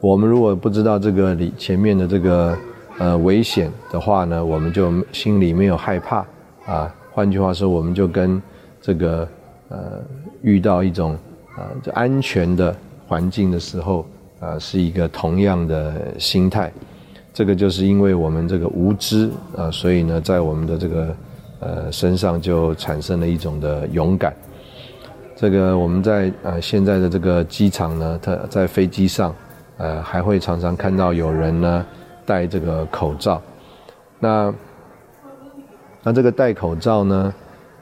[0.00, 2.56] 我们如果不知道这个里前面的这个
[2.98, 6.24] 呃危险的话呢，我们就心里没有害怕
[6.66, 6.94] 啊。
[7.10, 8.40] 换句话说，我们就跟
[8.80, 9.28] 这个
[9.70, 10.00] 呃
[10.40, 11.18] 遇到一种
[11.56, 12.72] 啊就安全的。
[13.06, 14.06] 环境的时候，
[14.40, 16.72] 啊，是一个同样的心态。
[17.32, 21.16] 这个就是因为我们这个无知啊，所以呢，在我们的这个
[21.58, 24.32] 呃身上就产生了一种的勇敢。
[25.34, 29.34] 这个我们在呃现在的这个机场呢，它在飞机上，
[29.78, 31.84] 呃，还会常常看到有人呢
[32.24, 33.42] 戴这个口罩。
[34.20, 34.54] 那
[36.04, 37.34] 那这个戴口罩呢，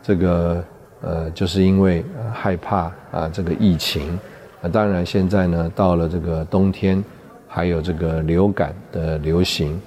[0.03, 0.65] 这个
[1.03, 4.19] 呃，就是因为害怕啊，这个疫情。
[4.65, 7.03] 那当然，现在呢，到了这个冬天，
[7.49, 9.81] 还有这个流感的流行，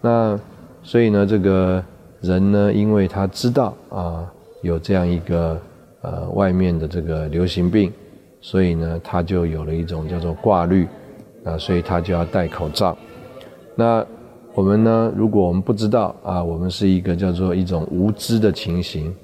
[0.00, 0.36] 那
[0.82, 1.80] 所以呢，这个
[2.20, 4.28] 人呢，因为他知道啊，
[4.62, 5.56] 有这样一个
[6.00, 7.92] 呃外面的这个流行病，
[8.40, 10.88] 所以呢，他就有了一种叫做挂虑，
[11.44, 12.98] 啊，所以他就要戴口罩。
[13.76, 14.04] 那
[14.52, 19.14] 我们呢，如果我们不知道啊，我们是一个叫做一种无知的情形，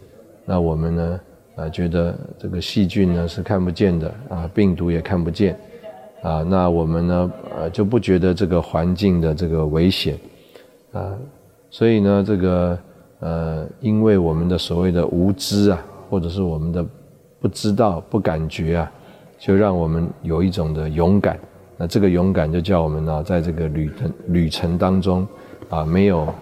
[0.45, 1.21] 那我们呢？
[1.59, 5.59] 啊，觉得这个细菌呢是看不见的啊，病毒也看不见，
[6.23, 10.17] 啊，那我们呢，呃，就不觉得这个环境的这个危险，
[10.93, 11.19] 啊，
[11.69, 12.79] 所以呢，这个
[13.19, 16.87] 呃，因为我们的所谓的无知啊，或者是我们的
[17.41, 18.93] 不知道、不感觉啊，
[19.37, 21.37] 就让我们有一种的勇敢，
[21.77, 25.27] 那这个勇敢就叫我们呢，在这个旅程旅程当中
[25.69, 26.33] 啊，没有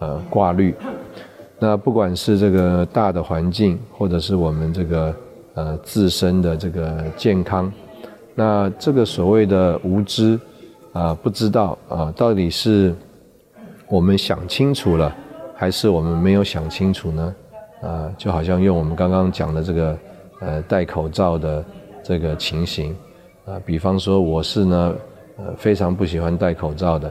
[0.00, 0.74] 呃挂虑。
[1.66, 5.14] 那不管是这个大的环境，或者是我们这个
[5.54, 7.72] 呃自身的这个健康，
[8.34, 10.38] 那这个所谓的无知
[10.92, 12.94] 啊，不知道啊，到底是
[13.88, 15.10] 我们想清楚了，
[15.56, 17.34] 还是我们没有想清楚呢？
[17.80, 19.98] 啊，就好像用我们刚刚讲的这个
[20.40, 21.64] 呃戴口罩的
[22.02, 22.94] 这个情形
[23.46, 24.94] 啊，比方说我是呢
[25.38, 27.10] 呃非常不喜欢戴口罩的。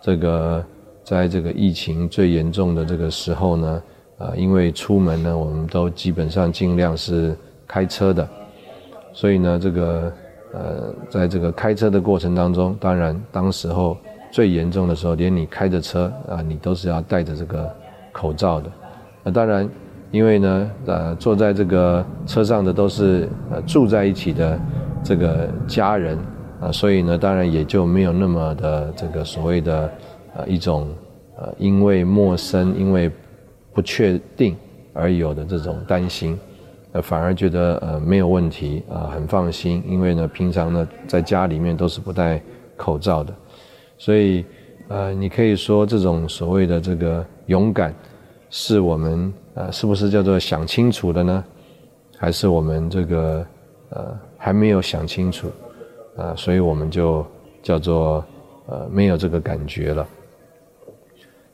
[0.00, 0.64] 这个
[1.04, 3.82] 在这个疫情最严重的这个时候呢，
[4.18, 7.36] 啊，因为出门呢，我们都基本上尽量是
[7.68, 8.28] 开车的，
[9.12, 10.12] 所以呢，这个
[10.52, 13.96] 呃，在这个开车的过程当中，当然当时候
[14.32, 17.70] 最严重的时候，连你开着车啊，你都是要戴着这个
[18.10, 18.70] 口罩的。
[19.22, 19.68] 那当然。
[20.10, 24.56] 因为呢，呃，坐在这个车上的都是呃住在一起的
[25.02, 26.16] 这个家人
[26.60, 29.90] 啊，所以呢，当然也就没有那么的这个所谓的
[30.34, 30.94] 呃一种
[31.36, 33.10] 呃因为陌生、因为
[33.72, 34.56] 不确定
[34.92, 36.38] 而有的这种担心，
[36.92, 39.82] 呃，反而觉得呃没有问题啊，很放心。
[39.86, 42.40] 因为呢，平常呢在家里面都是不戴
[42.76, 43.34] 口罩的，
[43.98, 44.44] 所以
[44.88, 47.94] 呃，你可以说这种所谓的这个勇敢。
[48.56, 51.44] 是我们呃，是不是叫做想清楚的呢？
[52.16, 53.44] 还是我们这个
[53.90, 55.50] 呃还没有想清楚
[56.16, 56.32] 啊？
[56.36, 57.26] 所以我们就
[57.64, 58.24] 叫做
[58.66, 60.06] 呃没有这个感觉了。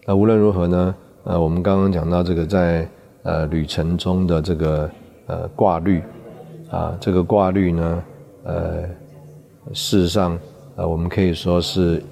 [0.07, 2.89] 那无论如何呢，呃，我们刚刚讲到这个在
[3.23, 4.91] 呃旅程中的这个
[5.27, 6.03] 呃挂虑
[6.71, 8.03] 啊，这个挂虑呢，
[8.45, 8.83] 呃，
[9.73, 10.39] 事实上
[10.77, 12.03] 呃我们可以说是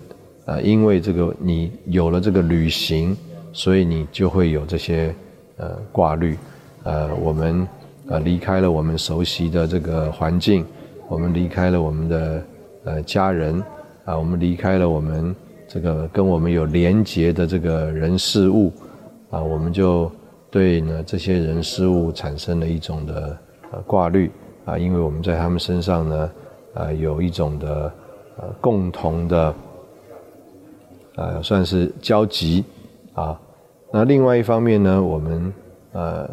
[0.45, 3.17] 呃因为这个你有了这个旅行。
[3.51, 5.13] 所以你就会有这些
[5.57, 6.39] 呃挂虑，
[6.85, 7.67] 呃，我们
[8.07, 10.65] 呃离开了我们熟悉的这个环境，
[11.09, 12.43] 我们离开了我们的
[12.85, 13.61] 呃家人，
[14.05, 15.35] 啊，我们离开了我们
[15.69, 18.73] 这个跟我们有连结的这个人事物，
[19.31, 20.11] 啊，我们就
[20.51, 23.39] 对呢这些人事物产生了一种的
[23.71, 24.31] 呃挂虑，
[24.65, 26.31] 啊，因为我们在他们身上呢，
[26.73, 27.93] 啊，有一种的
[28.39, 29.55] 呃共同的，
[31.17, 32.65] 呃，算是交集，
[33.13, 33.39] 啊。
[33.93, 35.53] 那另外一方面呢，我们
[35.93, 36.31] 呃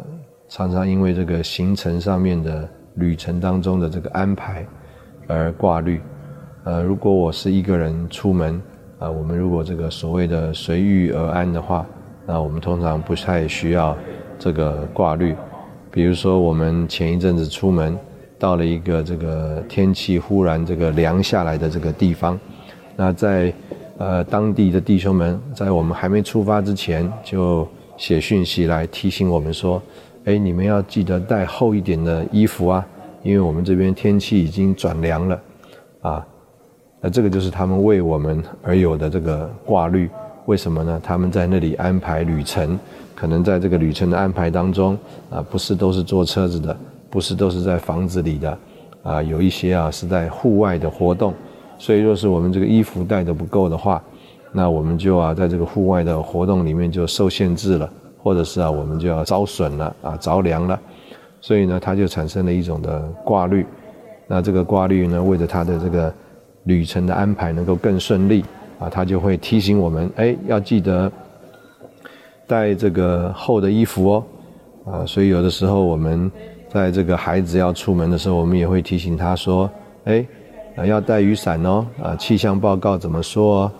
[0.48, 4.66] 常常因为这个行程上面的旅程当中的这个安排
[5.26, 6.00] 而挂虑。
[6.64, 8.60] 呃，如果我是一个人出门，
[8.98, 11.86] 啊，我们如果这个所谓的随遇而安的话，
[12.26, 13.96] 那我们通常不太需要
[14.38, 15.34] 这个挂虑。
[15.90, 17.98] 比如说，我们前一阵子出门，
[18.38, 22.38] 到了一个这个天气忽然这个凉下来的这个地方，
[22.96, 23.52] 那在。
[23.98, 29.80] 呃，当地的弟兄们在我们还没出发之前，就写讯息来提醒我们说
[30.26, 32.86] ：“哎，你们要记得带厚一点的衣服啊，
[33.22, 35.40] 因为我们这边天气已经转凉了。”
[36.02, 36.26] 啊，
[37.00, 40.08] 那这个就是他们为我们而有的这个挂虑。
[40.46, 41.00] 为什么呢？
[41.02, 42.78] 他们在那里安排旅程，
[43.16, 44.96] 可能在这个旅程的安排当中，
[45.28, 46.76] 啊，不是都是坐车子的，
[47.10, 48.58] 不是都是在房子里的，
[49.02, 51.34] 啊，有一些啊是在户外的活动。
[51.78, 54.00] 所以，若是我们这个衣服带的不够的话，
[54.52, 57.90] 那我们就啊，在这个户外的活动里面就受限制了，
[58.22, 60.80] 或者是啊，我们就要遭损了啊，着凉了。
[61.40, 63.66] 所以呢，它就产生了一种的挂虑。
[64.28, 66.14] 那这个挂虑呢，为了它的这个
[66.66, 68.44] 旅程的安排能够更顺利
[68.78, 71.10] 啊，他就会提醒我们，哎，要记得
[72.46, 74.24] 带这个厚的衣服哦。
[74.84, 76.30] 啊，所以有的时候我们
[76.68, 79.68] 在这个孩子要出门的时候，我们也会提醒他说，
[80.04, 80.24] 哎。
[80.84, 81.86] 要带雨伞哦！
[82.02, 83.72] 啊，气象报告怎么说？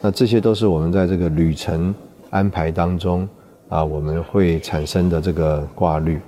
[0.00, 1.92] 那这些都是我们在这个旅程
[2.30, 3.28] 安排当中
[3.68, 6.20] 啊，我们会产生的这个挂虑。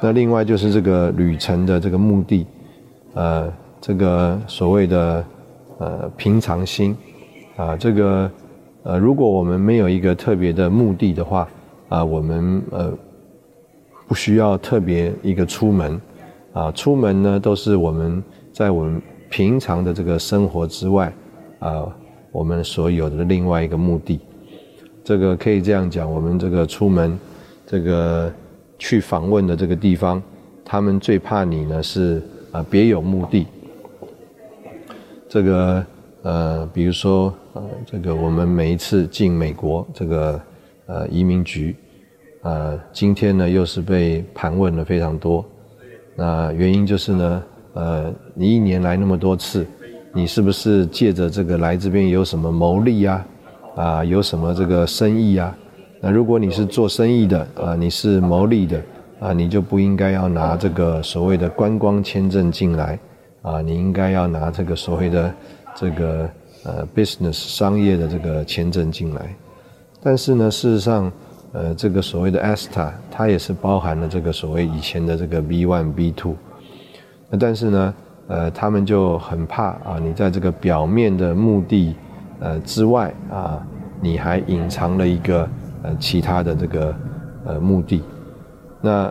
[0.00, 2.46] 那另外就是这个旅程的这个目的，
[3.12, 5.24] 呃，这个所谓的
[5.78, 6.96] 呃平常心
[7.56, 8.30] 啊，这个
[8.82, 11.48] 呃，如果我们没有一个特别的目的的话
[11.88, 12.92] 啊，我们呃
[14.06, 16.00] 不需要特别一个出门
[16.52, 19.00] 啊，出门呢都是我们在我们。
[19.30, 21.12] 平常的这个生活之外，
[21.58, 21.86] 啊，
[22.32, 24.18] 我们所有的另外一个目的，
[25.04, 27.18] 这个可以这样讲：我们这个出门，
[27.66, 28.32] 这个
[28.78, 30.22] 去访问的这个地方，
[30.64, 33.46] 他们最怕你呢是啊别有目的。
[35.28, 35.86] 这个
[36.22, 40.40] 呃，比如说呃，这个我们每一次进美国这个
[40.86, 41.76] 呃移民局，
[42.42, 45.44] 呃，今天呢又是被盘问了非常多，
[46.16, 47.42] 那原因就是呢。
[47.74, 49.64] 呃，你一年来那么多次，
[50.12, 53.24] 你是不是借着这个来这边有什么牟利呀？
[53.76, 55.54] 啊，有什么这个生意呀？
[56.00, 58.82] 那如果你是做生意的，啊，你是牟利的，
[59.20, 62.98] 啊，你就不应该要拿这个所谓的观光签证进来，
[63.48, 65.34] 啊，你应该要拿这个所谓的
[65.74, 66.28] 这个
[66.64, 69.34] 呃 business 商业的这个签证进来。
[70.02, 71.10] 但是呢，事实上，
[71.52, 76.36] 呃，这个所谓的 ESTA 它也是包含了这个所谓以前的这个 B one B two。
[77.30, 77.94] 那但是呢，
[78.26, 81.94] 呃，他们就很怕啊，你在这个表面的目的，
[82.40, 83.66] 呃之外啊，
[84.00, 85.48] 你还隐藏了一个
[85.82, 86.94] 呃其他的这个
[87.46, 88.02] 呃目的。
[88.80, 89.10] 那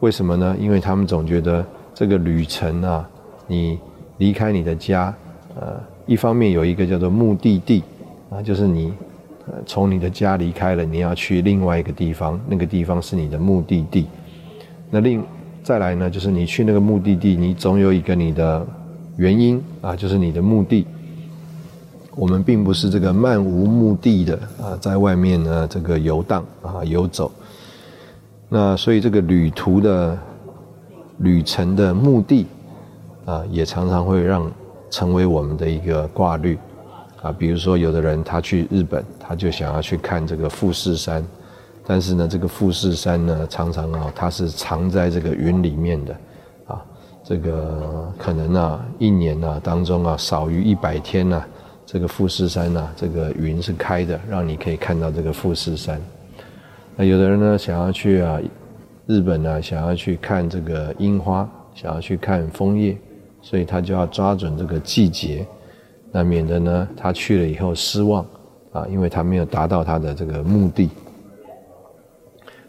[0.00, 0.56] 为什么呢？
[0.58, 3.08] 因为他们总觉得这个旅程啊，
[3.50, 3.76] 你
[4.18, 5.12] 离开你的家
[5.58, 7.82] 呃，一方面有一个叫做目的地
[8.30, 8.92] 啊，就是你
[9.48, 14.06] 呃从你的家离开了，你要去另外一个地方，那个地方是你的目的地。
[14.88, 15.20] 那另
[15.64, 18.64] 再来呢，就是你去那个目的地，你总有一个你的
[19.16, 20.86] 原因啊，就是你的目的。
[22.14, 27.32] 我们并不是这个漫无目的的啊，在外面呢这个游荡啊游走。
[28.48, 30.16] 那所以这个旅途的
[31.18, 32.46] 旅程的目的
[33.24, 34.50] 啊，也常常会让
[34.90, 36.58] 成为我们的一个挂虑
[37.22, 37.30] 啊。
[37.30, 41.24] 比如说，有的人他去日本，他就想要去看这个富士山。
[41.86, 46.16] 但是呢，这个富士山呢，常常啊，它是藏在这个云里面的，
[46.66, 46.80] 啊，
[47.24, 51.42] 这个可能啊，一年啊当中啊，少于一百天呢，
[51.84, 56.00] 这个富士山呢，这个云是开的，让你可以看到这个富士山。
[56.94, 58.38] 那有的人呢，想要去啊，
[59.06, 62.96] 日本呢，想要去看这个樱花，想要去看枫叶，
[63.42, 65.46] 所以他就要抓准这个季节，
[66.12, 68.24] 那免得呢，他去了以后失望，
[68.72, 70.90] 啊，因为他没有达到他的这个目的。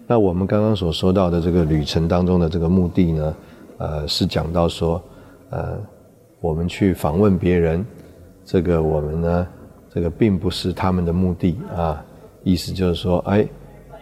[0.08, 3.36] 那我们刚刚所说到的这个旅程当中的这个目的呢，
[3.78, 5.02] 呃，是讲到说，
[5.52, 5.78] 呃，
[6.42, 7.86] 我们去访问别人，
[8.44, 9.48] 这个我们呢，
[9.90, 12.04] 这个并不是他们的目的啊，
[12.44, 13.48] 意思就是说，哎，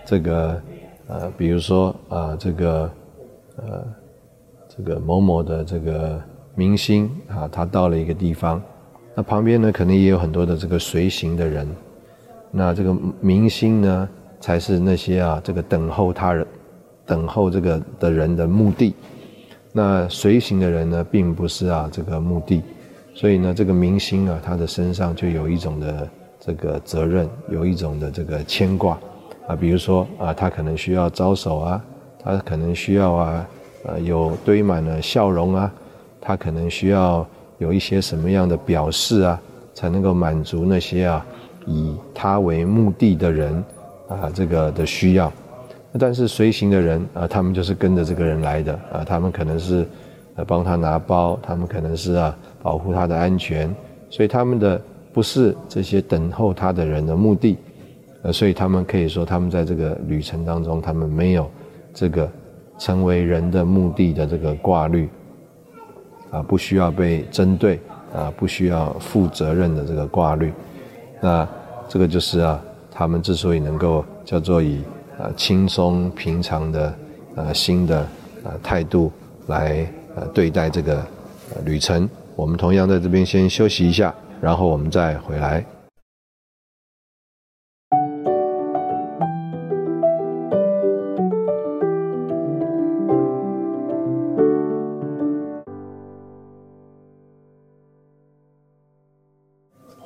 [0.04, 0.62] 这个
[1.08, 2.92] 呃，比如说啊，这个
[3.58, 3.86] 呃，
[4.68, 6.20] 这个某某的这个
[6.60, 8.62] 明星啊，他到了一个地方，
[9.16, 11.66] 那旁边呢，可能也有很多的这个随行的人，
[12.52, 14.10] 那这个明星呢？
[14.42, 16.48] 才是那些啊，这个等候他人、
[17.06, 18.94] 等候这个的人的目的。
[19.74, 22.62] 那随行的人呢，并不是啊这个目的。
[23.14, 28.98] 所以呢，这个明星啊，他的身上就有一种的这个责任，有一种的这个牵挂
[29.48, 29.56] 啊。
[29.56, 31.86] 比如说啊，他可能需要招手啊，
[32.24, 33.48] 他可能需要啊，
[33.86, 35.70] 呃，有堆满了笑容啊，
[36.22, 37.26] 他可能需要
[37.58, 39.42] 有一些什么样的表示啊，
[39.74, 41.26] 才能够满足那些啊
[41.66, 43.64] 以他为目的的人。
[44.10, 45.32] 啊，这个的需要，
[46.00, 49.86] 但是随行的人啊，他们就是跟着这个人来的啊，他们可能是
[50.34, 53.72] 呃帮他拿包，他们可能是啊保护他的安全，
[54.10, 54.82] 所以他们的
[55.14, 57.56] 不是这些等候他的人的目的，
[58.24, 61.48] 呃，所以他们可以说，他们在这个旅程当中，他们没有
[61.94, 62.28] 这个
[62.80, 65.08] 成为人的目的的这个挂虑，
[66.32, 67.80] 啊，不需要被针对
[68.14, 70.54] 啊，不需要负责任的这个挂虑，
[71.22, 71.48] 那
[71.88, 72.62] 这个就是啊。
[72.92, 74.82] 他们之所以能够叫做以
[75.18, 76.94] 呃轻松平常的
[77.36, 78.06] 呃新的
[78.44, 79.10] 呃态度
[79.48, 81.02] 来呃对待这个
[81.64, 85.64] 旅程，我们同样在这边先休息一下，然后我们再回来。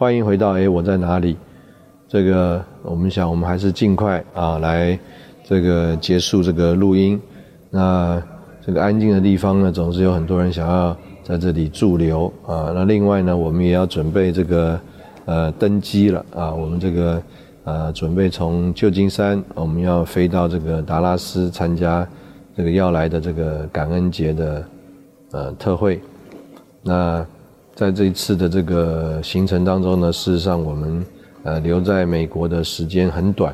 [0.03, 1.37] 欢迎回到哎，我在哪里？
[2.09, 4.99] 这个我们想，我们还是尽快啊来
[5.45, 7.17] 这个结束这个录音。
[7.69, 8.21] 那
[8.61, 10.93] 这个安静的地方呢，总是有很多人想要
[11.23, 12.73] 在这里驻留啊。
[12.75, 14.77] 那另外呢，我们也要准备这个
[15.23, 16.53] 呃登机了啊。
[16.53, 17.23] 我们这个
[17.63, 22.05] 呃准备从旧金山，我们要飞到这个达拉斯参加
[22.57, 24.65] 这个要来的这个感恩节的
[25.31, 26.01] 呃特会。
[26.81, 27.25] 那
[27.75, 31.05] 在这一次的这个行程当中呢，事实上我们。
[31.45, 33.53] 呃，留在美国的时间很短，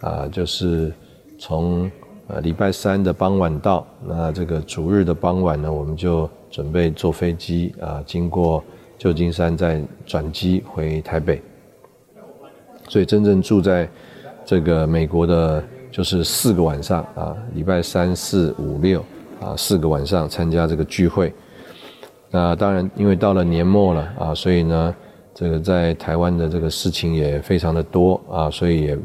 [0.00, 0.92] 啊，就是
[1.38, 1.88] 从
[2.26, 8.60] 呃礼拜三的傍晚到，那这个主日的傍晚呢，我们就准备坐飞机啊，经过
[8.98, 11.40] 旧金山再转机回台北。
[12.88, 13.88] 所以真正住在
[14.44, 15.62] 这个美国的，
[15.92, 19.00] 就是四个晚上啊，礼拜三四五六
[19.40, 21.32] 啊，四个晚上参加这个聚会。
[22.30, 24.94] 那当然，因为到了年末了啊，所以呢。
[25.34, 28.98] 这个在台湾的这个事情也非常的多啊，所以也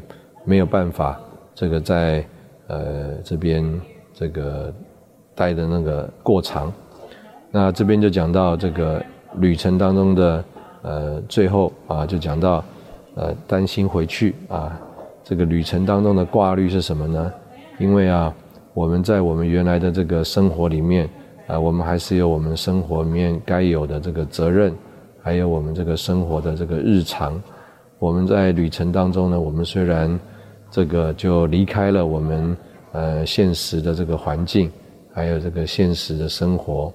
[0.44, 1.22] 没有办法
[1.54, 2.26] 这个在
[2.66, 3.80] 呃这边
[4.16, 4.74] 这个
[5.36, 6.74] 待的那个过长。
[7.52, 9.00] 那这边就讲到这个
[9.36, 10.46] 旅程当中的
[10.82, 12.66] 呃最后啊，就讲到
[13.14, 14.76] 呃担心回去啊，
[15.24, 17.32] 这个旅程当中的挂虑是什么呢？
[17.78, 18.34] 因为啊
[18.74, 21.08] 我们在我们原来的这个生活里面
[21.54, 24.74] 啊，我们还是有我们生活里面该有的这个责任。
[25.22, 27.42] 还有我们这个生活的这个日常，
[27.98, 30.20] 我们在旅程当中呢，我们虽然
[30.70, 32.58] 这个就离开了我们
[32.92, 34.70] 呃现实的这个环境，
[35.14, 36.92] 还有这个现实的生活，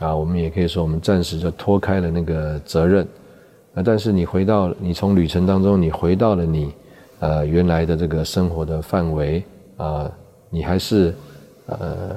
[0.00, 3.06] 啊，我们也可以说我们暂时就脱开了那个责任，
[3.72, 6.74] 啊，但是你回到你从旅程当中你回到了你
[7.20, 9.42] 呃原来的这个生活的范围
[9.78, 10.12] 啊，
[10.50, 11.14] 你还是
[11.64, 12.16] 呃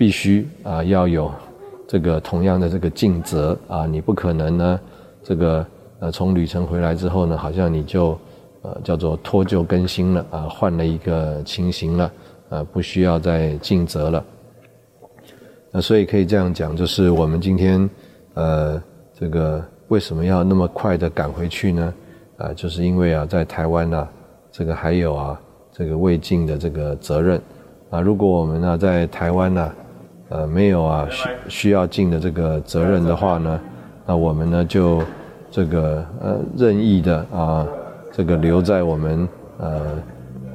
[0.00, 1.30] 必须啊要有。
[1.86, 4.80] 这个同样的这个尽责啊，你不可能呢，
[5.24, 5.66] 这个
[5.98, 8.16] 呃从旅程回来之后呢，好像你就
[8.62, 12.12] 呃叫做脱旧更新了啊，换了一个情形了，
[12.48, 14.24] 啊，不需要再尽责了。
[15.72, 17.90] 那所以可以这样讲，就是我们今天
[18.34, 18.80] 呃
[19.12, 21.94] 这个为什么要那么快的赶回去呢？
[22.36, 24.08] 啊，就是因为啊在台湾呢，
[24.52, 25.40] 这个还有啊
[25.72, 27.42] 这个未尽的这个责任
[27.90, 29.72] 啊，如果我们呢在台湾呢。
[30.30, 33.60] 呃，没有啊，需需要尽的这个责任的话呢，
[34.06, 35.02] 那我们呢就
[35.50, 37.66] 这个呃任意的啊，
[38.12, 39.28] 这个留在我们
[39.58, 39.80] 呃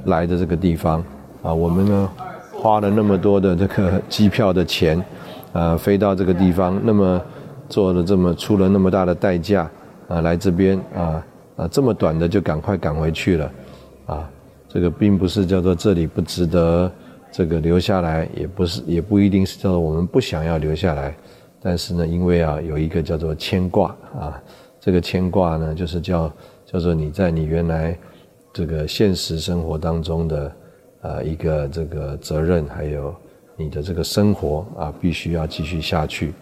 [0.06, 1.04] 来的这个地方
[1.44, 2.10] 啊，我们呢
[2.54, 5.04] 花了那么多的这个机票的钱
[5.52, 7.22] 啊，飞到这个地方，那么
[7.68, 9.70] 做了这么出了那么大的代价
[10.08, 11.26] 啊，来这边啊
[11.58, 13.52] 啊这么短的就赶快赶回去了
[14.06, 14.30] 啊，
[14.70, 16.90] 这个并不是叫做这里不值得。
[17.36, 21.14] 这个留下来也不是，也不一定是叫做我们不想要留下来，
[21.62, 24.42] 但是呢，因为啊有一个叫做牵挂啊，
[24.80, 26.32] 这个牵挂呢就是叫
[26.66, 27.98] 叫做你在你原来
[28.54, 30.52] 这个现实生活当中的
[31.02, 33.14] 啊一个这个责任，还有
[33.58, 36.34] 你的这个生活啊必须要继续下去。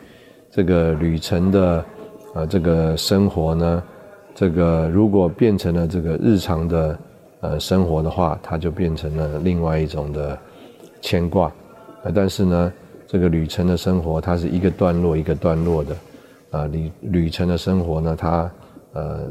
[0.51, 1.85] 这个旅程的
[2.35, 3.83] 啊这个生活呢，
[4.35, 6.99] 这个如果变成了这个日常的
[7.39, 10.37] 呃生活的话，它就变成了另外一种的。
[11.03, 11.47] 牵挂，
[12.01, 12.73] 啊，但是呢，
[13.05, 15.95] 这个旅程的生活，它是一个段落一个段落的，
[16.51, 18.49] 啊，旅旅程的生活呢，它
[18.93, 19.29] 呃，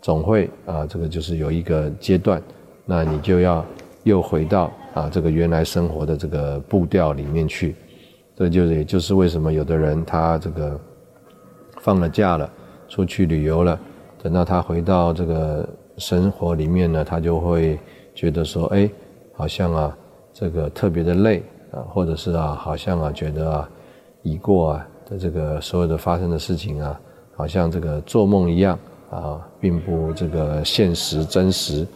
[0.00, 2.40] 总会啊，这个就是有一个阶段，
[2.86, 3.66] 那你就要
[4.04, 7.74] 又回到啊这个原来生活的这个步调里面去，
[8.36, 10.80] 这就是也就是为什么有的人他这个
[11.80, 12.48] 放了假了，
[12.88, 13.76] 出去旅游了，
[14.22, 15.68] 等到他回到这个
[15.98, 17.76] 生活里面呢，他就会
[18.14, 18.88] 觉得说，哎，
[19.32, 19.98] 好像啊。
[20.36, 23.70] 这个特别的累啊，或者是啊，好像啊，觉得啊，
[24.22, 27.00] 已过啊的这个所有的发生的事情啊，
[27.36, 28.76] 好像这个做梦一样
[29.12, 31.86] 啊，并不这个现实真实。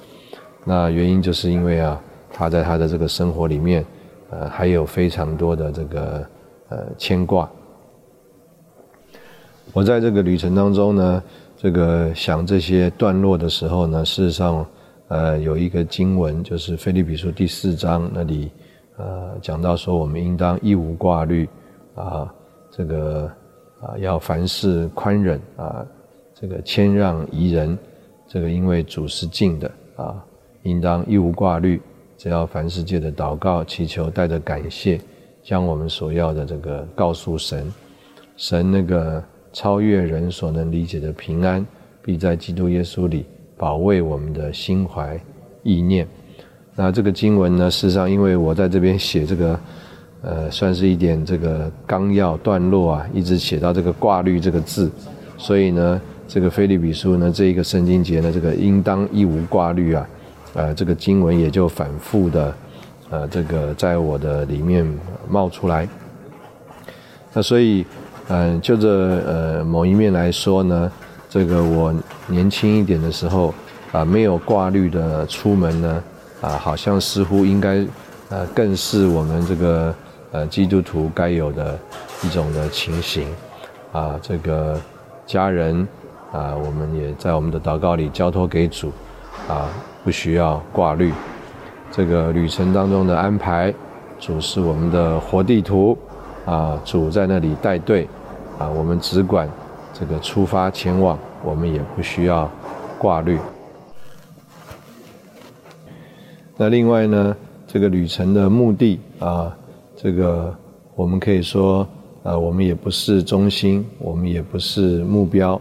[0.65, 2.01] 那原因就是因为啊，
[2.33, 3.85] 他在他的这个生活里面，
[4.31, 6.25] 呃，还有非常多的这个
[6.69, 7.51] 呃牵挂。
[9.73, 11.21] 我在这个旅程当中呢，
[11.57, 14.65] 这个想这些段落的时候呢，事实上。
[15.09, 18.51] 呃，有一个经文，就是《腓立比书》第四章那里，
[18.99, 21.49] 呃，讲到说，我们应当一无挂虑，
[21.95, 22.31] 啊，
[22.71, 23.25] 这个
[23.81, 25.87] 啊，要凡事宽忍啊，
[26.35, 27.77] 这个谦让宜人，
[28.27, 30.23] 这个因为主是敬的啊，
[30.65, 31.81] 应当一无挂虑，
[32.19, 35.01] 只要凡世界的祷告祈求，带着感谢，
[35.43, 37.73] 将我们所要的这个告诉神，
[38.37, 41.67] 神那个超越人所能理解的平安，
[42.03, 43.25] 必在基督耶稣里。
[43.59, 45.21] 保卫我们的心怀
[45.65, 46.07] 意念。
[46.77, 49.61] 那这个经文呢，事实上，因为我在这边写这个，
[50.23, 54.89] 呃，算是一点这个纲要段落啊，一直写到这个挂绿这个字，
[55.37, 60.09] 所以呢，这个菲利比书呢，这一个圣经节呢，这个应当一无挂虑啊，
[60.55, 62.55] 呃，这个经文也就反复的，
[63.11, 64.87] 呃，这个在我的里面
[65.29, 65.89] 冒出来。
[67.35, 67.85] 那所以，
[68.29, 68.89] 嗯，就这
[69.27, 70.93] 呃某一面来说呢。
[71.29, 71.95] 这个我
[72.27, 73.53] 年轻一点的时候
[73.93, 76.03] 啊，没有挂绿的出门呢，
[76.41, 77.87] 啊，好像似乎应该，
[78.31, 79.95] 呃，更是我们这个
[80.33, 81.79] 呃基督徒该有的
[82.23, 83.29] 一种的情形，
[83.93, 84.81] 啊，这个
[85.27, 85.87] 家人
[86.33, 88.91] 啊，我们也在我们的祷告里交托给主，
[89.49, 89.69] 啊，
[90.05, 91.13] 不需要挂绿，
[91.91, 93.73] 这个旅程当中的安排，
[94.19, 95.97] 主是我们的活地图，
[96.47, 98.09] 啊，主在那里带队，
[98.59, 99.47] 啊，我们只管。
[99.99, 102.49] 这个出发前往，我们也不需要
[102.99, 103.39] 挂虑。
[106.57, 107.37] 那另外呢，
[107.67, 109.57] 这个旅程的目的啊，
[109.97, 110.55] 这个
[110.95, 111.87] 我们可以说，
[112.23, 115.61] 啊，我们也不是中心，我们也不是目标，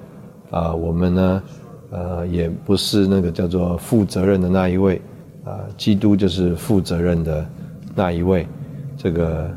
[0.52, 1.44] 啊，我们呢，
[1.92, 5.02] 呃，也不是那个叫做负责任的那一位，
[5.46, 7.44] 啊，基督就是负责任的
[7.96, 8.48] 那一位，
[8.98, 9.50] 这个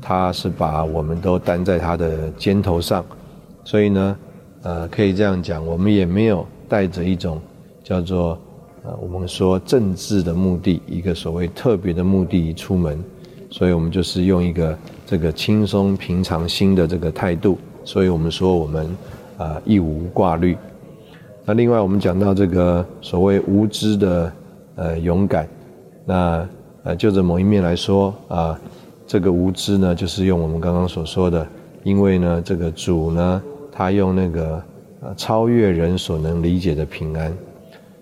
[0.00, 3.04] 他是把我们都担在他的肩头上，
[3.66, 4.16] 所以呢。
[4.62, 7.40] 呃，可以这样讲，我们也没有带着一种
[7.84, 8.36] 叫做
[8.82, 12.98] 呃，我们说政治的目的，一个所谓特别的目的出门，
[13.48, 18.88] 所以我们就是用一个这个轻松平常心的这个态度，所以我们说我们
[19.38, 20.56] 啊一无挂虑。
[21.44, 24.32] 那另外我们讲到这个所谓无知的
[24.74, 25.48] 呃勇敢，
[26.04, 26.48] 那
[26.82, 28.58] 呃就着某一面来说啊，
[29.06, 31.46] 这个无知呢，就是用我们刚刚所说的，
[31.84, 33.40] 因为呢这个主呢。
[33.76, 34.62] 他用那个
[35.02, 37.30] 呃超越人所能理解的平安，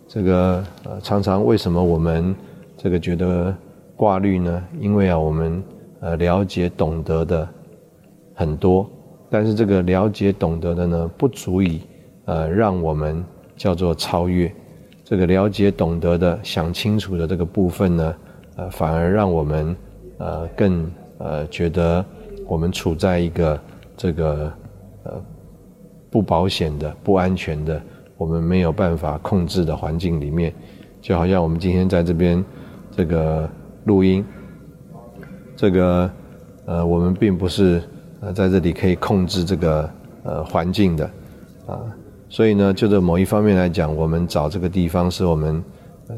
[0.07, 2.33] 这个呃常常为什么我们
[2.77, 3.53] 这个觉得
[3.97, 4.63] 挂虑呢？
[4.79, 5.61] 因为啊我们
[5.99, 7.49] 呃了解懂得的
[8.37, 8.89] 很多，
[9.29, 11.81] 但是这个了解懂得的呢不足以
[12.27, 13.25] 呃，让我们
[13.57, 14.53] 叫做超越。
[15.03, 18.15] 这个了解、懂得的、想清楚的这个部分呢，
[18.57, 19.77] 呃，反而让我们
[20.19, 22.05] 呃更呃觉得
[22.47, 23.61] 我们处在一个
[23.97, 24.53] 这个
[26.15, 27.83] 不保险的、不安全的、
[28.17, 30.55] 我们没有办法控制的环境里面。
[31.03, 32.43] 就好像我们今天在这边
[32.93, 33.51] 这个
[33.83, 34.25] 录音，
[35.57, 36.09] 这个
[36.67, 37.83] 呃，我们并不是
[38.21, 39.91] 呃在这里可以控制这个
[40.23, 41.05] 呃环境的
[41.67, 41.83] 啊。
[42.29, 45.65] 所以呢，就这某一方面来讲，我们找这个地方是我们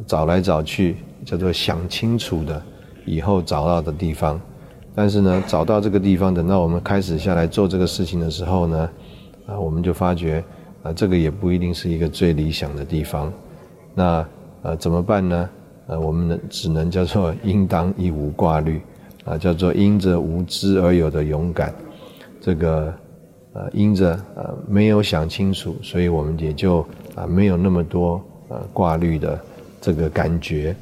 [0.06, 2.62] 找来找去叫做想清楚的
[3.06, 4.38] 以后找到的地方。
[4.94, 8.90] 但是呢，找到这个地方，等到我们开始下来做这个事情的时候呢，
[9.46, 10.42] 啊，我们就发觉
[10.82, 13.32] 啊，这个也不一定是一个最理想的地方。
[13.94, 14.26] 那
[14.62, 15.48] 呃，怎么办呢？
[15.86, 18.80] 呃，我们只能叫做应当一无挂虑
[19.24, 21.74] 啊，叫做因着无知而有的勇敢。
[22.40, 22.92] 这个。
[23.58, 29.40] 呃，因着呃没有想清楚，所以我们也就啊没有那么多呃挂虑的
[29.80, 30.76] 这个感觉。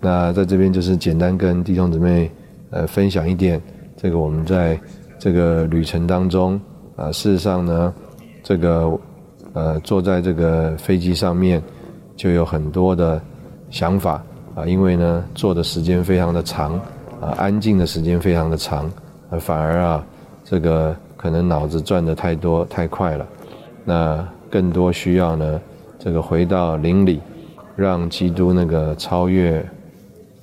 [0.00, 2.28] 那在这边就是简单跟弟兄姊妹
[2.70, 3.62] 呃分享一点，
[3.96, 4.76] 这个我们在
[5.20, 6.60] 这个旅程当中
[7.00, 7.94] 啊，事实上呢，
[8.42, 8.98] 这个
[9.54, 11.62] 呃坐在这个飞机上面
[12.14, 13.20] 就有很多的
[13.70, 14.22] 想法
[14.54, 16.74] 啊，因为呢坐的时间非常的长
[17.20, 18.90] 啊，安静的时间非常的长，
[19.40, 20.04] 反而啊
[20.44, 20.94] 这个。
[21.20, 23.26] 可能脑子转的太多太快了，
[23.84, 25.60] 那更多需要呢，
[25.98, 27.20] 这个回到灵里，
[27.76, 29.62] 让基督那个超越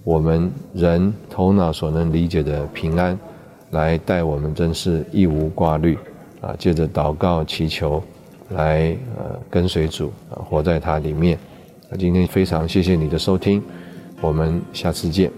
[0.04, 3.18] 我们人头脑所能理解的平安，
[3.72, 5.98] 来带我们，真是一无挂虑
[6.48, 8.02] 啊，借着祷告祈求
[8.52, 11.38] 来呃跟随主，活在他里面。
[11.90, 13.62] 那今天非常谢谢你的收听，
[14.22, 15.30] 我们下次见。